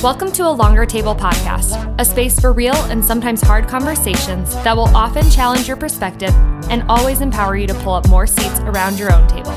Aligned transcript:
Welcome 0.00 0.30
to 0.34 0.46
a 0.46 0.48
Longer 0.48 0.86
Table 0.86 1.16
podcast, 1.16 1.92
a 1.98 2.04
space 2.04 2.38
for 2.38 2.52
real 2.52 2.76
and 2.84 3.04
sometimes 3.04 3.40
hard 3.40 3.66
conversations 3.66 4.54
that 4.62 4.76
will 4.76 4.86
often 4.96 5.28
challenge 5.28 5.66
your 5.66 5.76
perspective 5.76 6.32
and 6.70 6.84
always 6.88 7.20
empower 7.20 7.56
you 7.56 7.66
to 7.66 7.74
pull 7.74 7.94
up 7.94 8.08
more 8.08 8.24
seats 8.24 8.60
around 8.60 8.96
your 8.96 9.12
own 9.12 9.26
table. 9.26 9.50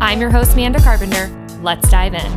I'm 0.00 0.20
your 0.20 0.30
host, 0.30 0.52
Amanda 0.52 0.78
Carpenter. 0.78 1.26
Let's 1.60 1.90
dive 1.90 2.14
in. 2.14 2.30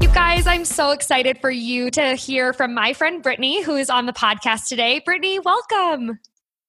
You 0.00 0.08
guys, 0.08 0.46
I'm 0.46 0.64
so 0.64 0.92
excited 0.92 1.38
for 1.42 1.50
you 1.50 1.90
to 1.90 2.14
hear 2.14 2.54
from 2.54 2.72
my 2.72 2.94
friend 2.94 3.22
Brittaney, 3.22 3.62
who 3.62 3.76
is 3.76 3.90
on 3.90 4.06
the 4.06 4.14
podcast 4.14 4.66
today. 4.66 5.02
Brittaney, 5.06 5.44
welcome. 5.44 6.20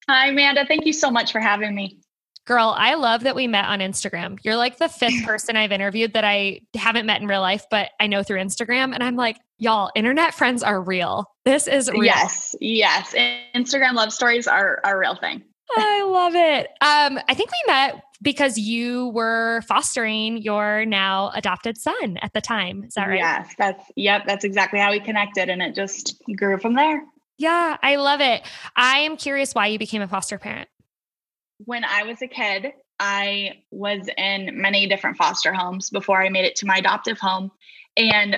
Hi, 0.10 0.28
Amanda. 0.28 0.66
Thank 0.66 0.86
you 0.86 0.92
so 0.92 1.10
much 1.10 1.32
for 1.32 1.40
having 1.40 1.76
me. 1.76 2.02
Girl, 2.46 2.76
I 2.78 2.94
love 2.94 3.24
that 3.24 3.36
we 3.36 3.48
met 3.48 3.66
on 3.66 3.80
Instagram. 3.80 4.38
You're 4.44 4.56
like 4.56 4.78
the 4.78 4.88
fifth 4.88 5.24
person 5.26 5.56
I've 5.56 5.72
interviewed 5.72 6.14
that 6.14 6.24
I 6.24 6.62
haven't 6.76 7.08
met 7.08 7.20
in 7.20 7.28
real 7.28 7.42
life, 7.42 7.66
but 7.72 7.90
I 8.00 8.06
know 8.06 8.22
through 8.22 8.40
Instagram. 8.40 8.94
And 8.94 9.04
I'm 9.04 9.16
like, 9.16 9.38
y'all, 9.58 9.90
internet 9.96 10.36
friends 10.36 10.62
are 10.62 10.80
real. 10.80 11.32
This 11.44 11.68
is 11.68 11.90
real. 11.90 12.04
Yes, 12.04 12.56
yes. 12.62 13.16
Instagram 13.56 13.94
love 13.94 14.14
stories 14.14 14.48
are 14.48 14.80
a 14.84 14.96
real 14.96 15.16
thing. 15.16 15.44
I 15.76 16.04
love 16.04 16.36
it. 16.36 16.68
Um, 16.82 17.20
I 17.28 17.34
think 17.34 17.50
we 17.50 17.74
met 17.74 18.04
because 18.22 18.58
you 18.60 19.10
were 19.10 19.62
fostering 19.68 20.38
your 20.38 20.86
now 20.86 21.32
adopted 21.34 21.78
son 21.78 22.18
at 22.22 22.34
the 22.34 22.42
time. 22.42 22.84
Is 22.84 22.94
that 22.94 23.08
right? 23.08 23.18
Yes, 23.18 23.54
that's 23.58 23.84
yep, 23.96 24.24
that's 24.28 24.46
exactly 24.46 24.80
how 24.80 24.92
we 24.92 25.00
connected 25.00 25.50
and 25.50 25.64
it 25.64 25.74
just 25.74 26.22
grew 26.36 26.60
from 26.60 26.76
there. 26.76 27.04
Yeah, 27.38 27.78
I 27.82 27.98
love 27.98 28.22
it. 28.22 28.44
I 28.76 29.00
am 29.00 29.18
curious 29.18 29.54
why 29.54 29.68
you 29.68 29.80
became 29.80 30.02
a 30.02 30.08
foster 30.08 30.38
parent 30.38 30.70
when 31.60 31.86
I 31.86 32.04
was 32.04 32.22
a 32.22 32.28
kid, 32.28 32.74
I 33.00 33.64
was 33.72 34.08
in 34.18 34.62
many 34.62 34.88
different 34.88 35.18
foster 35.18 35.54
homes 35.54 35.90
before 35.90 36.22
I 36.22 36.30
made 36.30 36.46
it 36.46 36.56
to 36.58 36.66
my 36.66 36.78
adoptive 36.78 37.20
home. 37.20 37.52
And 37.98 38.38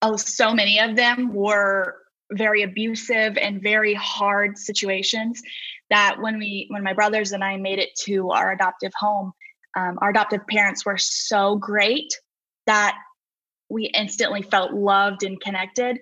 oh, 0.00 0.16
so 0.16 0.54
many 0.54 0.80
of 0.80 0.96
them 0.96 1.32
were 1.32 1.96
very 2.32 2.62
abusive 2.62 3.36
and 3.36 3.62
very 3.62 3.94
hard 3.94 4.58
situations 4.58 5.42
that 5.90 6.16
when 6.20 6.38
we 6.38 6.66
when 6.70 6.82
my 6.82 6.94
brothers 6.94 7.32
and 7.32 7.44
I 7.44 7.56
made 7.58 7.78
it 7.78 7.90
to 8.04 8.30
our 8.30 8.52
adoptive 8.52 8.92
home, 8.96 9.32
um, 9.76 9.98
our 10.00 10.10
adoptive 10.10 10.46
parents 10.46 10.84
were 10.84 10.98
so 10.98 11.56
great 11.56 12.12
that 12.66 12.96
we 13.68 13.84
instantly 13.86 14.42
felt 14.42 14.72
loved 14.72 15.22
and 15.22 15.40
connected. 15.40 15.98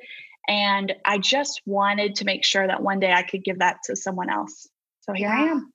And 0.49 0.95
I 1.05 1.19
just 1.19 1.61
wanted 1.67 2.17
to 2.17 2.25
make 2.25 2.45
sure 2.45 2.67
that 2.67 2.83
one 2.83 3.01
day 3.01 3.13
I 3.13 3.23
could 3.23 3.45
give 3.45 3.59
that 3.61 3.79
to 3.85 3.97
someone 3.97 4.31
else. 4.31 4.69
So 5.03 5.13
here 5.13 5.29
yeah. 5.29 5.35
I 5.35 5.47
am. 5.49 5.73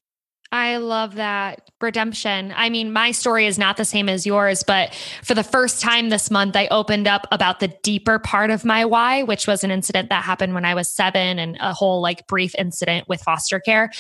I 0.52 0.78
love 0.78 1.16
that 1.16 1.70
redemption. 1.82 2.54
I 2.56 2.70
mean, 2.70 2.94
my 2.94 3.12
story 3.12 3.46
is 3.46 3.58
not 3.58 3.78
the 3.78 3.86
same 3.86 4.08
as 4.08 4.26
yours, 4.26 4.64
but 4.64 4.94
for 5.24 5.34
the 5.34 5.44
first 5.44 5.82
time 5.82 6.10
this 6.10 6.32
month, 6.32 6.56
I 6.56 6.68
opened 6.68 7.08
up 7.08 7.28
about 7.32 7.60
the 7.60 7.68
deeper 7.84 8.20
part 8.20 8.52
of 8.52 8.64
my 8.64 8.86
why, 8.86 9.24
which 9.24 9.48
was 9.48 9.64
an 9.64 9.72
incident 9.72 10.10
that 10.10 10.24
happened 10.24 10.54
when 10.54 10.66
I 10.66 10.76
was 10.76 10.90
seven 10.90 11.40
and 11.40 11.58
a 11.60 11.74
whole 11.74 12.02
like 12.02 12.28
brief 12.28 12.54
incident 12.58 13.10
with 13.10 13.22
foster 13.22 13.60
care. 13.60 13.92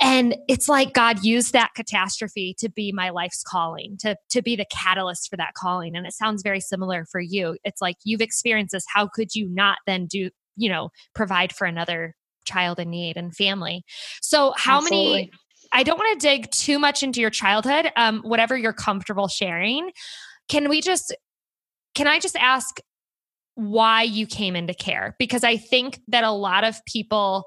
And 0.00 0.36
it's 0.46 0.68
like 0.68 0.92
God 0.92 1.24
used 1.24 1.52
that 1.54 1.74
catastrophe 1.74 2.54
to 2.58 2.68
be 2.68 2.92
my 2.92 3.10
life's 3.10 3.42
calling, 3.42 3.96
to, 4.00 4.16
to 4.30 4.42
be 4.42 4.54
the 4.54 4.66
catalyst 4.70 5.28
for 5.28 5.36
that 5.36 5.54
calling. 5.54 5.96
And 5.96 6.06
it 6.06 6.12
sounds 6.12 6.42
very 6.42 6.60
similar 6.60 7.04
for 7.10 7.20
you. 7.20 7.56
It's 7.64 7.80
like 7.80 7.96
you've 8.04 8.20
experienced 8.20 8.72
this. 8.72 8.84
How 8.92 9.08
could 9.08 9.34
you 9.34 9.48
not 9.48 9.78
then 9.86 10.06
do, 10.06 10.30
you 10.56 10.68
know, 10.68 10.90
provide 11.14 11.52
for 11.52 11.66
another 11.66 12.14
child 12.44 12.78
in 12.78 12.90
need 12.90 13.16
and 13.16 13.34
family? 13.34 13.82
So, 14.22 14.54
how 14.56 14.78
Absolutely. 14.78 15.12
many 15.12 15.30
I 15.72 15.82
don't 15.82 15.98
want 15.98 16.20
to 16.20 16.26
dig 16.26 16.50
too 16.50 16.78
much 16.78 17.02
into 17.02 17.20
your 17.20 17.30
childhood, 17.30 17.90
um, 17.96 18.20
whatever 18.22 18.56
you're 18.56 18.72
comfortable 18.72 19.28
sharing. 19.28 19.90
Can 20.48 20.68
we 20.68 20.80
just, 20.80 21.14
can 21.94 22.06
I 22.06 22.18
just 22.20 22.36
ask 22.36 22.80
why 23.54 24.02
you 24.02 24.26
came 24.26 24.56
into 24.56 24.74
care? 24.74 25.14
Because 25.18 25.44
I 25.44 25.56
think 25.56 26.00
that 26.08 26.24
a 26.24 26.30
lot 26.30 26.64
of 26.64 26.84
people 26.86 27.44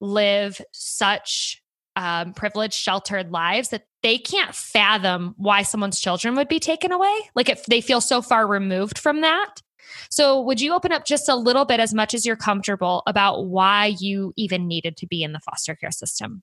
live 0.00 0.60
such 0.72 1.62
um, 1.96 2.32
privileged, 2.32 2.74
sheltered 2.74 3.32
lives 3.32 3.70
that 3.70 3.84
they 4.02 4.18
can't 4.18 4.54
fathom 4.54 5.34
why 5.36 5.62
someone's 5.62 6.00
children 6.00 6.36
would 6.36 6.48
be 6.48 6.60
taken 6.60 6.92
away. 6.92 7.14
Like 7.34 7.48
if 7.48 7.66
they 7.66 7.80
feel 7.80 8.00
so 8.00 8.22
far 8.22 8.46
removed 8.46 8.98
from 8.98 9.22
that. 9.22 9.62
So, 10.10 10.40
would 10.42 10.60
you 10.60 10.74
open 10.74 10.92
up 10.92 11.06
just 11.06 11.28
a 11.28 11.34
little 11.34 11.64
bit, 11.64 11.80
as 11.80 11.94
much 11.94 12.14
as 12.14 12.26
you're 12.26 12.36
comfortable, 12.36 13.02
about 13.06 13.46
why 13.46 13.96
you 13.98 14.32
even 14.36 14.68
needed 14.68 14.96
to 14.98 15.06
be 15.06 15.22
in 15.22 15.32
the 15.32 15.40
foster 15.40 15.74
care 15.74 15.90
system? 15.90 16.42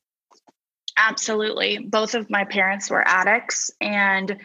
Absolutely. 0.98 1.80
Both 1.80 2.16
of 2.16 2.30
my 2.30 2.46
parents 2.46 2.90
were 2.90 3.06
addicts. 3.06 3.72
And 3.82 4.38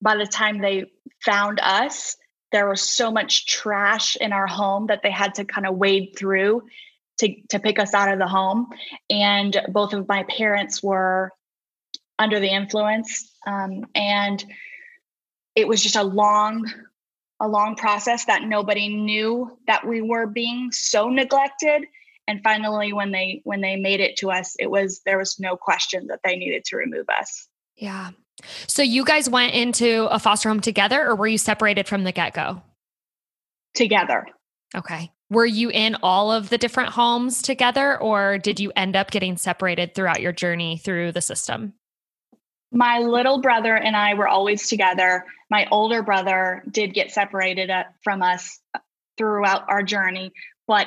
by 0.00 0.16
the 0.16 0.26
time 0.26 0.60
they 0.60 0.90
found 1.24 1.60
us, 1.60 2.16
there 2.52 2.68
was 2.68 2.82
so 2.82 3.10
much 3.10 3.46
trash 3.46 4.16
in 4.16 4.32
our 4.32 4.46
home 4.46 4.86
that 4.86 5.02
they 5.02 5.10
had 5.10 5.34
to 5.36 5.44
kind 5.44 5.66
of 5.66 5.76
wade 5.76 6.14
through 6.16 6.62
to, 7.18 7.34
to 7.50 7.58
pick 7.58 7.78
us 7.78 7.94
out 7.94 8.12
of 8.12 8.18
the 8.18 8.26
home. 8.26 8.68
And 9.08 9.56
both 9.68 9.92
of 9.92 10.08
my 10.08 10.24
parents 10.24 10.82
were 10.82 11.32
under 12.18 12.40
the 12.40 12.50
influence. 12.50 13.32
Um, 13.46 13.86
and 13.94 14.44
it 15.54 15.66
was 15.66 15.82
just 15.82 15.96
a 15.96 16.02
long, 16.02 16.70
a 17.40 17.48
long 17.48 17.76
process 17.76 18.24
that 18.26 18.42
nobody 18.42 18.88
knew 18.88 19.56
that 19.66 19.86
we 19.86 20.02
were 20.02 20.26
being 20.26 20.72
so 20.72 21.08
neglected 21.08 21.84
and 22.30 22.42
finally 22.44 22.92
when 22.92 23.10
they 23.10 23.42
when 23.44 23.60
they 23.60 23.74
made 23.74 24.00
it 24.00 24.16
to 24.16 24.30
us 24.30 24.54
it 24.58 24.70
was 24.70 25.00
there 25.04 25.18
was 25.18 25.40
no 25.40 25.56
question 25.56 26.06
that 26.06 26.20
they 26.24 26.36
needed 26.36 26.64
to 26.64 26.76
remove 26.76 27.06
us. 27.08 27.48
Yeah. 27.76 28.10
So 28.66 28.82
you 28.82 29.04
guys 29.04 29.28
went 29.28 29.54
into 29.54 30.06
a 30.10 30.18
foster 30.18 30.48
home 30.48 30.60
together 30.60 31.04
or 31.06 31.16
were 31.16 31.26
you 31.26 31.38
separated 31.38 31.88
from 31.88 32.04
the 32.04 32.12
get-go? 32.12 32.62
Together. 33.74 34.26
Okay. 34.74 35.10
Were 35.28 35.46
you 35.46 35.70
in 35.70 35.96
all 36.02 36.32
of 36.32 36.48
the 36.48 36.58
different 36.58 36.90
homes 36.90 37.42
together 37.42 38.00
or 38.00 38.38
did 38.38 38.60
you 38.60 38.72
end 38.76 38.96
up 38.96 39.10
getting 39.10 39.36
separated 39.36 39.94
throughout 39.94 40.20
your 40.20 40.32
journey 40.32 40.78
through 40.78 41.12
the 41.12 41.20
system? 41.20 41.74
My 42.72 43.00
little 43.00 43.40
brother 43.40 43.74
and 43.74 43.96
I 43.96 44.14
were 44.14 44.28
always 44.28 44.68
together. 44.68 45.24
My 45.50 45.66
older 45.72 46.02
brother 46.02 46.62
did 46.70 46.94
get 46.94 47.10
separated 47.10 47.68
uh, 47.68 47.84
from 48.04 48.22
us 48.22 48.60
throughout 49.18 49.64
our 49.68 49.82
journey, 49.82 50.32
but 50.68 50.86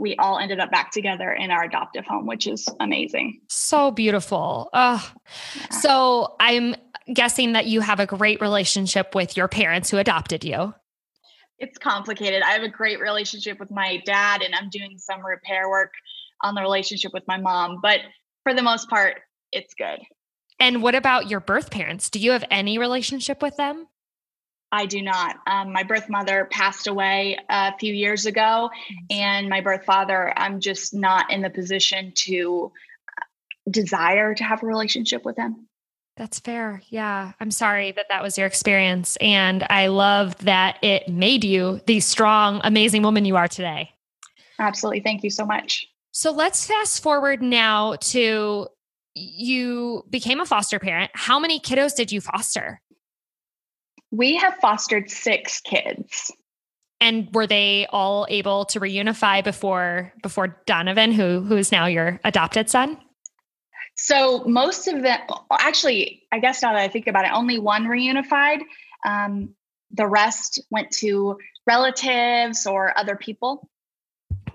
we 0.00 0.16
all 0.16 0.38
ended 0.38 0.58
up 0.58 0.70
back 0.70 0.90
together 0.90 1.30
in 1.30 1.50
our 1.50 1.64
adoptive 1.64 2.06
home, 2.06 2.26
which 2.26 2.46
is 2.46 2.66
amazing. 2.80 3.40
So 3.48 3.90
beautiful. 3.90 4.70
Yeah. 4.72 5.00
So 5.80 6.36
I'm 6.40 6.74
guessing 7.12 7.52
that 7.52 7.66
you 7.66 7.80
have 7.80 8.00
a 8.00 8.06
great 8.06 8.40
relationship 8.40 9.14
with 9.14 9.36
your 9.36 9.46
parents 9.46 9.90
who 9.90 9.98
adopted 9.98 10.42
you. 10.44 10.74
It's 11.58 11.76
complicated. 11.76 12.42
I 12.42 12.52
have 12.52 12.62
a 12.62 12.68
great 12.68 13.00
relationship 13.00 13.60
with 13.60 13.70
my 13.70 14.02
dad, 14.06 14.42
and 14.42 14.54
I'm 14.54 14.70
doing 14.70 14.96
some 14.96 15.24
repair 15.24 15.68
work 15.68 15.92
on 16.42 16.54
the 16.54 16.62
relationship 16.62 17.12
with 17.12 17.24
my 17.28 17.36
mom. 17.36 17.80
But 17.82 18.00
for 18.42 18.54
the 18.54 18.62
most 18.62 18.88
part, 18.88 19.20
it's 19.52 19.74
good. 19.74 20.00
And 20.58 20.82
what 20.82 20.94
about 20.94 21.28
your 21.28 21.40
birth 21.40 21.70
parents? 21.70 22.08
Do 22.08 22.18
you 22.18 22.30
have 22.30 22.44
any 22.50 22.78
relationship 22.78 23.42
with 23.42 23.56
them? 23.56 23.88
I 24.72 24.86
do 24.86 25.02
not. 25.02 25.36
Um, 25.46 25.72
my 25.72 25.82
birth 25.82 26.08
mother 26.08 26.46
passed 26.50 26.86
away 26.86 27.38
a 27.48 27.76
few 27.78 27.92
years 27.92 28.26
ago, 28.26 28.70
and 29.10 29.48
my 29.48 29.60
birth 29.60 29.84
father, 29.84 30.32
I'm 30.36 30.60
just 30.60 30.94
not 30.94 31.30
in 31.32 31.42
the 31.42 31.50
position 31.50 32.12
to 32.16 32.72
uh, 33.20 33.24
desire 33.70 34.34
to 34.34 34.44
have 34.44 34.62
a 34.62 34.66
relationship 34.66 35.24
with 35.24 35.36
him. 35.36 35.66
That's 36.16 36.38
fair. 36.38 36.82
Yeah. 36.88 37.32
I'm 37.40 37.50
sorry 37.50 37.92
that 37.92 38.06
that 38.10 38.22
was 38.22 38.36
your 38.36 38.46
experience. 38.46 39.16
And 39.22 39.66
I 39.70 39.86
love 39.86 40.36
that 40.44 40.78
it 40.82 41.08
made 41.08 41.44
you 41.44 41.80
the 41.86 42.00
strong, 42.00 42.60
amazing 42.62 43.02
woman 43.02 43.24
you 43.24 43.36
are 43.36 43.48
today. 43.48 43.90
Absolutely. 44.58 45.00
Thank 45.00 45.24
you 45.24 45.30
so 45.30 45.46
much. 45.46 45.86
So 46.12 46.30
let's 46.30 46.66
fast 46.66 47.02
forward 47.02 47.40
now 47.40 47.94
to 47.96 48.68
you 49.14 50.04
became 50.10 50.40
a 50.40 50.46
foster 50.46 50.78
parent. 50.78 51.10
How 51.14 51.38
many 51.38 51.58
kiddos 51.58 51.96
did 51.96 52.12
you 52.12 52.20
foster? 52.20 52.82
We 54.10 54.36
have 54.36 54.56
fostered 54.56 55.10
six 55.10 55.60
kids. 55.60 56.32
And 57.00 57.28
were 57.32 57.46
they 57.46 57.86
all 57.90 58.26
able 58.28 58.66
to 58.66 58.80
reunify 58.80 59.42
before 59.42 60.12
before 60.22 60.60
Donovan, 60.66 61.12
who 61.12 61.40
who 61.40 61.56
is 61.56 61.72
now 61.72 61.86
your 61.86 62.20
adopted 62.24 62.68
son? 62.68 62.98
So 63.96 64.44
most 64.44 64.86
of 64.86 65.02
them, 65.02 65.18
actually, 65.50 66.22
I 66.32 66.38
guess 66.38 66.62
now 66.62 66.72
that 66.72 66.82
I 66.82 66.88
think 66.88 67.06
about 67.06 67.24
it, 67.24 67.32
only 67.32 67.58
one 67.58 67.84
reunified. 67.84 68.60
Um, 69.04 69.54
the 69.90 70.06
rest 70.06 70.62
went 70.70 70.90
to 70.92 71.38
relatives 71.66 72.66
or 72.66 72.96
other 72.98 73.16
people. 73.16 73.68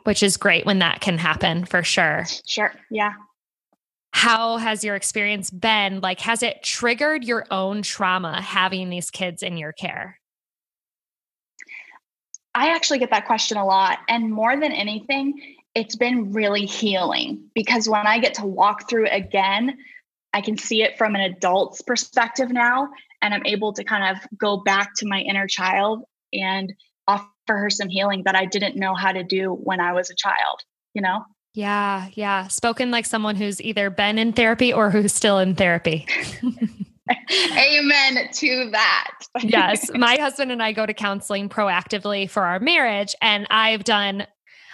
Which 0.04 0.22
is 0.22 0.38
great 0.38 0.66
when 0.66 0.80
that 0.80 1.02
can 1.02 1.18
happen 1.18 1.66
for 1.66 1.84
sure. 1.84 2.26
Sure. 2.46 2.74
Yeah 2.92 3.14
how 4.16 4.56
has 4.56 4.82
your 4.82 4.96
experience 4.96 5.52
been? 5.52 6.00
Like, 6.00 6.22
has 6.22 6.42
it 6.42 6.64
triggered 6.64 7.26
your 7.26 7.46
own 7.52 7.82
trauma 7.82 8.42
having 8.42 8.90
these 8.90 9.12
kids 9.12 9.44
in 9.44 9.58
your 9.58 9.74
care? 9.74 10.22
I 12.56 12.74
actually 12.74 13.00
get 13.00 13.10
that 13.10 13.28
question 13.28 13.58
a 13.58 13.66
lot. 13.66 14.00
And 14.08 14.32
more 14.32 14.56
than 14.56 14.72
anything, 14.72 15.58
it's 15.76 15.98
been 15.98 16.32
really 16.32 16.66
healing 16.66 17.50
because 17.54 17.90
when 17.90 18.08
I 18.08 18.20
get 18.20 18.36
to 18.36 18.46
walk 18.46 18.90
through 18.90 19.10
again, 19.10 19.78
I 20.34 20.40
can 20.40 20.58
see 20.58 20.82
it 20.82 20.98
from 20.98 21.16
an 21.16 21.22
adult's 21.22 21.82
perspective 21.82 22.50
now. 22.52 22.88
And 23.22 23.34
I'm 23.34 23.46
able 23.46 23.74
to 23.74 23.84
kind 23.84 24.16
of 24.16 24.26
go 24.40 24.56
back 24.64 24.92
to 25.00 25.06
my 25.06 25.20
inner 25.20 25.46
child 25.46 26.06
and 26.32 26.74
offer 27.06 27.28
her 27.48 27.70
some 27.70 27.90
healing 27.90 28.24
that 28.24 28.36
I 28.36 28.46
didn't 28.46 28.78
know 28.78 28.96
how 28.96 29.12
to 29.12 29.26
do 29.26 29.52
when 29.52 29.82
I 29.82 29.92
was 29.92 30.10
a 30.10 30.16
child, 30.16 30.62
you 30.94 31.02
know? 31.02 31.26
Yeah, 31.56 32.10
yeah. 32.14 32.48
Spoken 32.48 32.92
like 32.92 33.06
someone 33.06 33.38
who's 33.38 33.62
either 33.62 33.90
been 33.90 34.18
in 34.18 34.34
therapy 34.34 34.74
or 34.74 34.92
who's 34.92 35.14
still 35.14 35.40
in 35.40 35.56
therapy. 35.56 36.06
Amen 37.58 38.30
to 38.34 38.70
that. 38.72 39.12
yes. 39.42 39.90
My 39.94 40.18
husband 40.18 40.52
and 40.52 40.62
I 40.62 40.74
go 40.74 40.86
to 40.86 40.94
counseling 40.94 41.48
proactively 41.48 42.30
for 42.30 42.44
our 42.44 42.60
marriage, 42.60 43.16
and 43.22 43.48
I've 43.50 43.86
done 43.86 44.28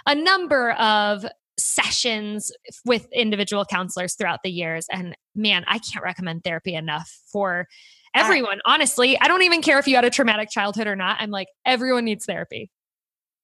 a 0.07 0.16
number 0.16 0.72
of 0.72 1.24
sessions 1.60 2.51
with 2.84 3.07
individual 3.13 3.63
counselors 3.63 4.16
throughout 4.16 4.39
the 4.44 4.50
years. 4.50 4.88
And 4.92 5.16
man, 5.36 5.63
I 5.68 5.77
can't 5.77 6.04
recommend 6.04 6.44
therapy 6.44 6.74
enough 6.74 7.16
for 7.31 7.68
everyone. 8.16 8.60
Honestly, 8.66 9.19
I 9.19 9.27
don't 9.27 9.44
even 9.44 9.62
care 9.62 9.77
if 9.77 9.88
you 9.88 9.95
had 9.95 10.06
a 10.06 10.10
traumatic 10.10 10.50
childhood 10.50 10.88
or 10.88 10.95
not. 10.95 11.18
I'm 11.19 11.30
like, 11.30 11.48
everyone 11.63 12.06
needs 12.06 12.25
therapy. 12.25 12.72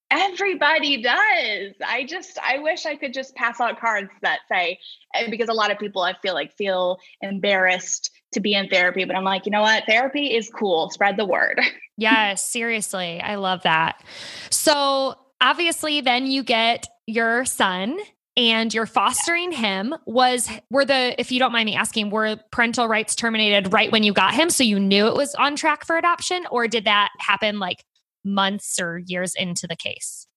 Everybody 0.09 1.01
does. 1.01 1.73
I 1.85 2.05
just, 2.07 2.37
I 2.39 2.59
wish 2.59 2.85
I 2.85 2.95
could 2.95 3.13
just 3.13 3.35
pass 3.35 3.59
out 3.59 3.79
cards 3.79 4.09
that 4.21 4.39
say, 4.49 4.79
eh, 5.13 5.29
because 5.29 5.49
a 5.49 5.53
lot 5.53 5.69
of 5.71 5.77
people 5.77 6.01
I 6.01 6.13
feel 6.21 6.33
like 6.33 6.55
feel 6.55 6.99
embarrassed 7.21 8.11
to 8.33 8.39
be 8.39 8.53
in 8.53 8.69
therapy, 8.69 9.03
but 9.05 9.15
I'm 9.15 9.23
like, 9.23 9.45
you 9.45 9.51
know 9.51 9.61
what? 9.61 9.83
Therapy 9.85 10.35
is 10.35 10.49
cool. 10.49 10.89
Spread 10.89 11.17
the 11.17 11.25
word. 11.25 11.59
yes, 11.97 12.47
seriously. 12.47 13.21
I 13.21 13.35
love 13.35 13.63
that. 13.63 14.03
So 14.49 15.15
obviously, 15.41 16.01
then 16.01 16.25
you 16.25 16.43
get 16.43 16.87
your 17.05 17.45
son 17.45 17.97
and 18.37 18.73
you're 18.73 18.85
fostering 18.85 19.51
him 19.51 19.95
was 20.05 20.49
were 20.69 20.85
the 20.85 21.19
if 21.19 21.31
you 21.31 21.39
don't 21.39 21.51
mind 21.51 21.65
me 21.65 21.75
asking 21.75 22.11
were 22.11 22.37
parental 22.51 22.87
rights 22.87 23.15
terminated 23.15 23.73
right 23.73 23.91
when 23.91 24.03
you 24.03 24.13
got 24.13 24.33
him 24.33 24.49
so 24.49 24.63
you 24.63 24.79
knew 24.79 25.07
it 25.07 25.15
was 25.15 25.33
on 25.35 25.55
track 25.55 25.85
for 25.85 25.97
adoption 25.97 26.45
or 26.51 26.67
did 26.67 26.85
that 26.85 27.09
happen 27.17 27.57
like 27.57 27.83
months 28.27 28.79
or 28.79 28.99
years 28.99 29.33
into 29.35 29.67
the 29.67 29.75
case? 29.75 30.27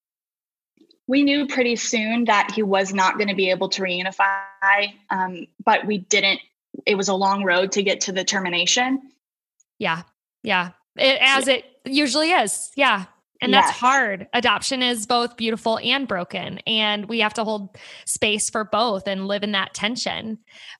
We 1.07 1.23
knew 1.23 1.47
pretty 1.47 1.77
soon 1.77 2.25
that 2.27 2.53
he 2.55 2.63
was 2.63 2.95
not 2.95 3.17
going 3.17 3.29
to 3.29 3.35
be 3.35 3.51
able 3.51 3.69
to 3.71 3.83
reunify, 3.83 4.93
um, 5.11 5.47
but 5.65 5.87
we 5.87 5.99
didn't. 5.99 6.41
It 6.87 6.95
was 6.95 7.09
a 7.09 7.15
long 7.15 7.43
road 7.43 7.73
to 7.73 7.83
get 7.83 8.01
to 8.03 8.13
the 8.13 8.25
termination. 8.25 9.03
Yeah, 9.79 10.03
yeah, 10.43 10.71
it, 10.97 11.19
as 11.21 11.49
it 11.49 11.65
usually 11.85 12.31
is. 12.31 12.71
Yeah, 12.77 13.07
and 13.41 13.53
that's 13.53 13.69
yes. 13.69 13.79
hard. 13.79 14.29
Adoption 14.35 14.83
is 14.83 15.07
both 15.07 15.37
beautiful 15.37 15.79
and 15.83 16.07
broken. 16.07 16.59
And 16.67 17.09
we 17.09 17.21
have 17.21 17.35
to 17.35 17.45
hold 17.45 17.77
space 18.05 18.51
for 18.51 18.65
both 18.65 19.07
and 19.07 19.27
live 19.27 19.43
in 19.43 19.53
that 19.53 19.73
tension. 19.73 20.39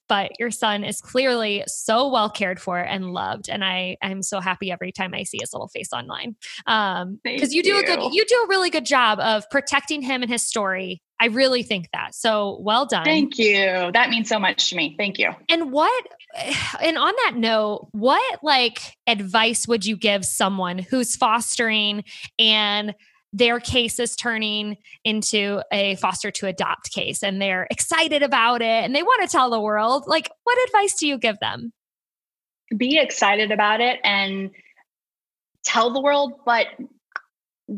But 0.09 0.33
your 0.39 0.51
son 0.51 0.85
is 0.85 1.01
clearly 1.01 1.65
so 1.67 2.11
well 2.11 2.29
cared 2.29 2.61
for 2.61 2.79
and 2.79 3.13
loved. 3.13 3.49
And 3.49 3.65
I, 3.65 3.97
I'm 4.03 4.23
so 4.23 4.41
happy 4.41 4.71
every 4.71 4.93
time 4.93 5.15
I 5.15 5.23
see 5.23 5.39
his 5.41 5.53
little 5.53 5.69
face 5.69 5.93
online. 5.93 6.37
Um, 6.67 7.19
because 7.25 7.55
you 7.55 7.63
do 7.63 7.71
you. 7.71 7.81
a 7.81 7.85
good, 7.85 8.13
you 8.13 8.25
do 8.27 8.45
a 8.45 8.49
really 8.49 8.71
good 8.71 8.87
job 8.87 9.21
of 9.21 9.49
protecting 9.51 10.03
him 10.03 10.23
and 10.23 10.31
his 10.31 10.47
story 10.47 11.01
I 11.21 11.27
really 11.27 11.63
think 11.63 11.89
that. 11.93 12.15
So 12.15 12.59
well 12.61 12.87
done. 12.87 13.05
Thank 13.05 13.39
you. 13.39 13.91
That 13.93 14.09
means 14.09 14.29
so 14.29 14.39
much 14.39 14.71
to 14.71 14.77
me. 14.77 14.95
Thank 14.97 15.19
you. 15.19 15.31
And 15.51 15.71
what, 15.71 16.07
and 16.81 16.97
on 16.97 17.13
that 17.25 17.35
note, 17.37 17.89
what 17.93 18.43
like 18.43 18.97
advice 19.07 19.69
would 19.69 19.85
you 19.85 19.97
give 19.97 20.25
someone 20.25 20.79
who's 20.79 21.17
fostering 21.17 22.05
and 22.39 22.95
their 23.33 23.61
case 23.61 24.01
is 24.01 24.17
turning 24.17 24.77
into 25.05 25.63
a 25.73 25.95
foster 25.97 26.31
to 26.33 26.47
adopt 26.47 26.91
case 26.91 27.23
and 27.23 27.41
they're 27.41 27.67
excited 27.71 28.23
about 28.23 28.63
it 28.63 28.85
and 28.85 28.97
they 28.97 29.03
want 29.03 29.23
to 29.23 29.29
tell 29.29 29.51
the 29.51 29.61
world? 29.61 30.05
Like, 30.07 30.31
what 30.45 30.59
advice 30.69 30.95
do 30.95 31.07
you 31.07 31.19
give 31.19 31.39
them? 31.39 31.73
Be 32.77 32.99
excited 32.99 33.51
about 33.51 33.81
it 33.81 34.01
and 34.05 34.51
tell 35.65 35.93
the 35.93 36.01
world, 36.01 36.41
but 36.47 36.67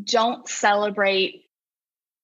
don't 0.05 0.47
celebrate 0.47 1.42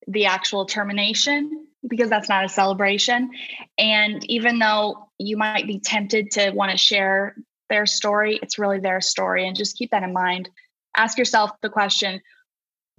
the 0.07 0.25
actual 0.25 0.65
termination 0.65 1.67
because 1.87 2.09
that's 2.09 2.29
not 2.29 2.45
a 2.45 2.49
celebration. 2.49 3.29
And 3.77 4.23
even 4.29 4.59
though 4.59 5.09
you 5.17 5.37
might 5.37 5.67
be 5.67 5.79
tempted 5.79 6.31
to 6.31 6.51
want 6.51 6.71
to 6.71 6.77
share 6.77 7.35
their 7.69 7.85
story, 7.85 8.39
it's 8.41 8.59
really 8.59 8.79
their 8.79 9.01
story. 9.01 9.47
And 9.47 9.55
just 9.55 9.77
keep 9.77 9.91
that 9.91 10.03
in 10.03 10.13
mind. 10.13 10.49
Ask 10.95 11.17
yourself 11.17 11.51
the 11.61 11.69
question 11.69 12.21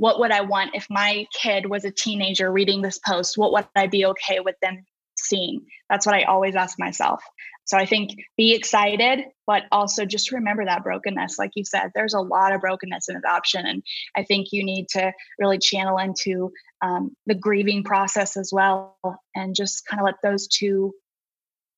what 0.01 0.19
would 0.19 0.31
I 0.31 0.41
want 0.41 0.75
if 0.75 0.87
my 0.89 1.27
kid 1.35 1.67
was 1.67 1.85
a 1.85 1.91
teenager 1.91 2.51
reading 2.51 2.81
this 2.81 2.99
post? 2.99 3.37
What 3.37 3.53
would 3.53 3.67
I 3.77 3.87
be 3.87 4.07
okay 4.07 4.41
with 4.41 4.57
them 4.63 4.87
seeing? 5.19 5.67
That's 5.91 6.07
what 6.07 6.15
I 6.15 6.23
always 6.23 6.57
ask 6.57 6.79
myself. 6.79 7.23
So 7.67 7.77
I 7.77 7.85
think 7.85 8.13
be 8.39 8.55
excited, 8.55 9.27
but 9.47 9.65
also 9.71 10.07
just 10.07 10.33
remember 10.33 10.65
that 10.65 10.83
brokenness. 10.85 11.39
Like 11.39 11.51
you 11.55 11.67
said, 11.67 11.91
there's 11.95 12.15
a 12.15 12.21
lot 12.21 12.55
of 12.55 12.63
brokenness 12.63 13.11
in 13.11 13.17
adoption. 13.17 13.67
And 13.67 13.83
I 14.17 14.25
think 14.25 14.49
you 14.53 14.65
need 14.65 14.89
to 14.93 15.13
really 15.39 15.59
channel 15.59 15.99
into 15.99 16.51
um, 16.83 17.17
the 17.27 17.35
grieving 17.35 17.85
process 17.85 18.37
as 18.37 18.51
well 18.53 18.97
and 19.35 19.55
just 19.55 19.87
kind 19.87 20.01
of 20.01 20.07
let 20.07 20.17
those 20.23 20.47
two 20.49 20.93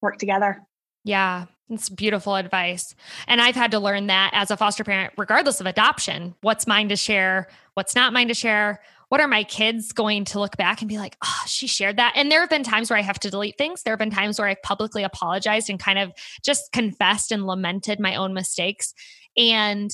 work 0.01 0.19
together. 0.19 0.63
Yeah, 1.05 1.47
it's 1.69 1.89
beautiful 1.89 2.37
advice. 2.37 2.95
And 3.27 3.41
I've 3.41 3.57
had 3.57 3.73
to 3.73 3.81
learn 3.81 4.07
that 4.09 4.31
as 4.35 4.51
a 4.51 4.57
foster 4.57 4.85
parent, 4.85 5.15
regardless 5.17 5.61
of 5.61 5.67
adoption, 5.67 6.35
what's 6.43 6.67
mine 6.67 6.89
to 6.91 6.97
share, 6.97 7.49
what's 7.75 7.95
not 7.95 8.13
mine 8.13 8.29
to 8.29 8.35
share, 8.35 8.81
what 9.09 9.21
are 9.21 9.29
my 9.29 9.45
kids 9.45 9.93
going 9.93 10.25
to 10.25 10.39
look 10.39 10.57
back 10.57 10.81
and 10.81 10.89
be 10.89 10.97
like, 10.97 11.19
oh, 11.23 11.43
she 11.47 11.67
shared 11.67 11.99
that? 11.99 12.15
And 12.17 12.31
there 12.31 12.41
have 12.41 12.49
been 12.49 12.63
times 12.63 12.89
where 12.89 12.99
I 12.99 13.03
have 13.03 13.21
to 13.21 13.31
delete 13.31 13.59
things. 13.59 13.83
There 13.83 13.93
have 13.93 13.99
been 13.99 14.11
times 14.11 14.39
where 14.39 14.49
I've 14.49 14.63
publicly 14.63 15.03
apologized 15.03 15.69
and 15.69 15.79
kind 15.79 15.99
of 15.99 16.13
just 16.43 16.73
confessed 16.73 17.31
and 17.31 17.47
lamented 17.47 18.01
my 18.01 18.17
own 18.17 18.33
mistakes. 18.33 18.95
And 19.37 19.91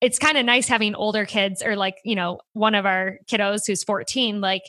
it's 0.00 0.18
kind 0.18 0.36
of 0.36 0.44
nice 0.44 0.68
having 0.68 0.94
older 0.94 1.24
kids 1.24 1.62
or 1.62 1.76
like, 1.76 1.96
you 2.04 2.14
know, 2.14 2.40
one 2.52 2.74
of 2.74 2.86
our 2.86 3.18
kiddos 3.26 3.66
who's 3.66 3.84
14, 3.84 4.40
like 4.40 4.62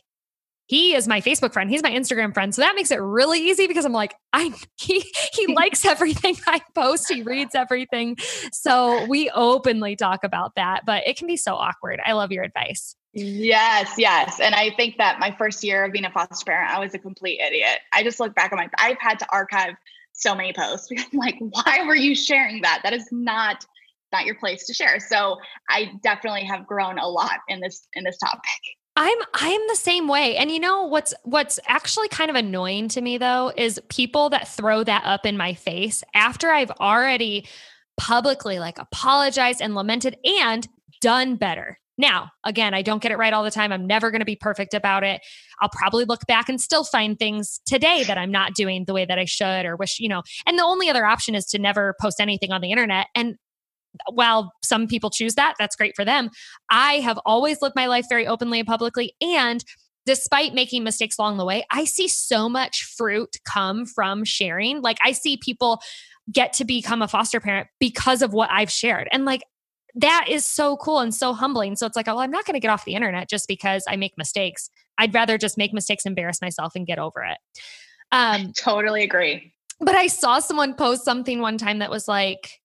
he 0.68 0.96
is 0.96 1.08
my 1.08 1.22
Facebook 1.22 1.54
friend. 1.54 1.70
He's 1.70 1.84
my 1.84 1.92
Instagram 1.92 2.34
friend. 2.34 2.54
So 2.54 2.62
that 2.62 2.76
makes 2.76 2.90
it 2.90 3.00
really 3.00 3.40
easy 3.40 3.68
because 3.68 3.86
I'm 3.86 3.94
like, 3.94 4.16
I 4.34 4.54
he 4.78 5.06
he 5.34 5.48
likes 5.54 5.86
everything 5.86 6.38
I 6.48 6.62
post. 6.74 7.12
He 7.12 7.22
reads 7.22 7.54
everything. 7.54 8.18
So 8.52 9.06
we 9.06 9.30
openly 9.30 9.96
talk 9.96 10.24
about 10.24 10.56
that, 10.56 10.82
but 10.86 11.08
it 11.08 11.18
can 11.18 11.28
be 11.28 11.38
so 11.38 11.56
awkward. 11.56 12.00
I 12.04 12.14
love 12.14 12.32
your 12.32 12.44
advice. 12.44 12.96
Yes, 13.14 13.94
yes. 13.98 14.40
And 14.42 14.54
I 14.56 14.72
think 14.76 14.98
that 14.98 15.20
my 15.20 15.32
first 15.38 15.64
year 15.64 15.86
of 15.86 15.94
being 15.94 16.04
a 16.04 16.12
foster 16.12 16.44
parent, 16.46 16.74
I 16.74 16.80
was 16.80 16.94
a 16.94 17.00
complete 17.00 17.40
idiot. 17.40 17.80
I 17.94 18.04
just 18.04 18.20
look 18.20 18.36
back 18.36 18.52
on 18.52 18.58
my 18.58 18.70
I've 18.78 19.00
had 19.00 19.20
to 19.20 19.28
archive 19.32 19.76
so 20.14 20.34
many 20.34 20.52
posts 20.52 20.88
because 20.90 21.06
I'm 21.14 21.20
like, 21.20 21.36
why 21.40 21.84
were 21.86 21.96
you 21.96 22.16
sharing 22.16 22.62
that? 22.64 22.82
That 22.84 22.94
is 22.94 23.08
not 23.12 23.66
not 24.12 24.26
your 24.26 24.36
place 24.36 24.66
to 24.66 24.74
share. 24.74 25.00
So 25.00 25.38
I 25.70 25.92
definitely 26.04 26.46
have 26.46 26.66
grown 26.66 26.98
a 26.98 27.08
lot 27.08 27.40
in 27.48 27.60
this 27.60 27.88
in 27.94 28.04
this 28.04 28.18
topic. 28.18 28.42
I'm 28.98 29.18
I'm 29.34 29.62
the 29.68 29.76
same 29.76 30.08
way. 30.08 30.38
And 30.38 30.52
you 30.52 30.60
know 30.60 30.84
what's 30.84 31.14
what's 31.24 31.60
actually 31.68 32.08
kind 32.08 32.30
of 32.30 32.36
annoying 32.36 32.88
to 32.90 33.02
me 33.02 33.18
though 33.18 33.52
is 33.58 33.80
people 33.90 34.30
that 34.30 34.48
throw 34.48 34.84
that 34.84 35.04
up 35.06 35.26
in 35.26 35.38
my 35.38 35.54
face 35.54 36.04
after 36.14 36.50
I've 36.50 36.72
already 36.72 37.48
publicly 37.98 38.60
like 38.60 38.78
apologized 38.78 39.62
and 39.62 39.76
lamented 39.76 40.18
and 40.24 40.68
done 41.02 41.36
better. 41.36 41.78
Now, 41.98 42.32
again, 42.44 42.74
I 42.74 42.82
don't 42.82 43.02
get 43.02 43.12
it 43.12 43.18
right 43.18 43.32
all 43.32 43.44
the 43.44 43.52
time. 43.52 43.72
I'm 43.72 43.88
never 43.88 44.12
going 44.12 44.20
to 44.20 44.26
be 44.26 44.36
perfect 44.36 44.74
about 44.74 45.04
it. 45.04 45.22
I'll 45.62 45.70
probably 45.70 46.04
look 46.04 46.26
back 46.28 46.50
and 46.50 46.60
still 46.60 46.84
find 46.84 47.18
things 47.18 47.62
today 47.66 48.04
that 48.04 48.18
I'm 48.18 48.32
not 48.32 48.54
doing 48.54 48.84
the 48.86 48.94
way 48.94 49.06
that 49.06 49.18
I 49.18 49.24
should 49.24 49.66
or 49.66 49.78
wish, 49.78 50.00
you 50.00 50.10
know. 50.10 50.24
And 50.46 50.60
the 50.60 50.64
only 50.64 50.90
other 50.90 51.06
option 51.06 51.36
is 51.36 51.46
to 51.48 51.60
never 51.60 51.96
post 52.02 52.20
anything 52.20 52.52
on 52.52 52.60
the 52.60 52.72
internet. 52.72 53.08
And 53.16 53.36
while 54.12 54.52
some 54.64 54.88
people 54.88 55.10
choose 55.10 55.36
that, 55.36 55.56
that's 55.60 55.76
great 55.76 55.96
for 55.96 56.06
them. 56.06 56.30
I 56.70 56.96
have 56.96 57.20
always 57.26 57.62
lived 57.62 57.76
my 57.76 57.88
life 57.88 58.06
very 58.10 58.28
openly 58.28 58.60
and 58.60 58.68
publicly. 58.68 59.16
And 59.22 59.64
despite 60.06 60.54
making 60.54 60.84
mistakes 60.84 61.18
along 61.18 61.38
the 61.38 61.46
way, 61.46 61.66
I 61.72 61.86
see 61.86 62.08
so 62.08 62.48
much 62.48 62.84
fruit 62.98 63.38
come 63.52 63.86
from 63.86 64.24
sharing. 64.24 64.82
Like 64.82 64.98
I 65.04 65.12
see 65.12 65.38
people 65.38 65.82
get 66.32 66.54
to 66.54 66.66
become 66.66 67.02
a 67.02 67.08
foster 67.08 67.40
parent 67.40 67.68
because 67.80 68.22
of 68.22 68.34
what 68.34 68.50
I've 68.52 68.72
shared. 68.72 69.08
And 69.12 69.26
like 69.26 69.42
that 69.96 70.28
is 70.30 70.46
so 70.46 70.76
cool 70.78 71.00
and 71.00 71.14
so 71.16 71.34
humbling. 71.34 71.76
So 71.76 71.86
it's 71.86 71.96
like, 71.96 72.08
oh, 72.08 72.16
well, 72.16 72.24
I'm 72.24 72.32
not 72.32 72.46
going 72.46 72.56
to 72.56 72.60
get 72.60 72.70
off 72.70 72.86
the 72.86 72.96
internet 72.96 73.30
just 73.30 73.48
because 73.48 73.86
I 73.88 73.96
make 73.96 74.14
mistakes. 74.18 74.70
I'd 74.98 75.14
rather 75.14 75.38
just 75.38 75.58
make 75.58 75.74
mistakes, 75.74 76.06
embarrass 76.06 76.42
myself, 76.42 76.74
and 76.76 76.86
get 76.86 77.00
over 77.00 77.24
it. 77.24 77.38
Um, 78.12 78.52
totally 78.58 79.04
agree. 79.04 79.54
But 79.80 79.96
I 79.96 80.08
saw 80.08 80.40
someone 80.40 80.74
post 80.74 81.04
something 81.04 81.40
one 81.40 81.58
time 81.58 81.80
that 81.80 81.90
was 81.90 82.08
like, 82.08 82.60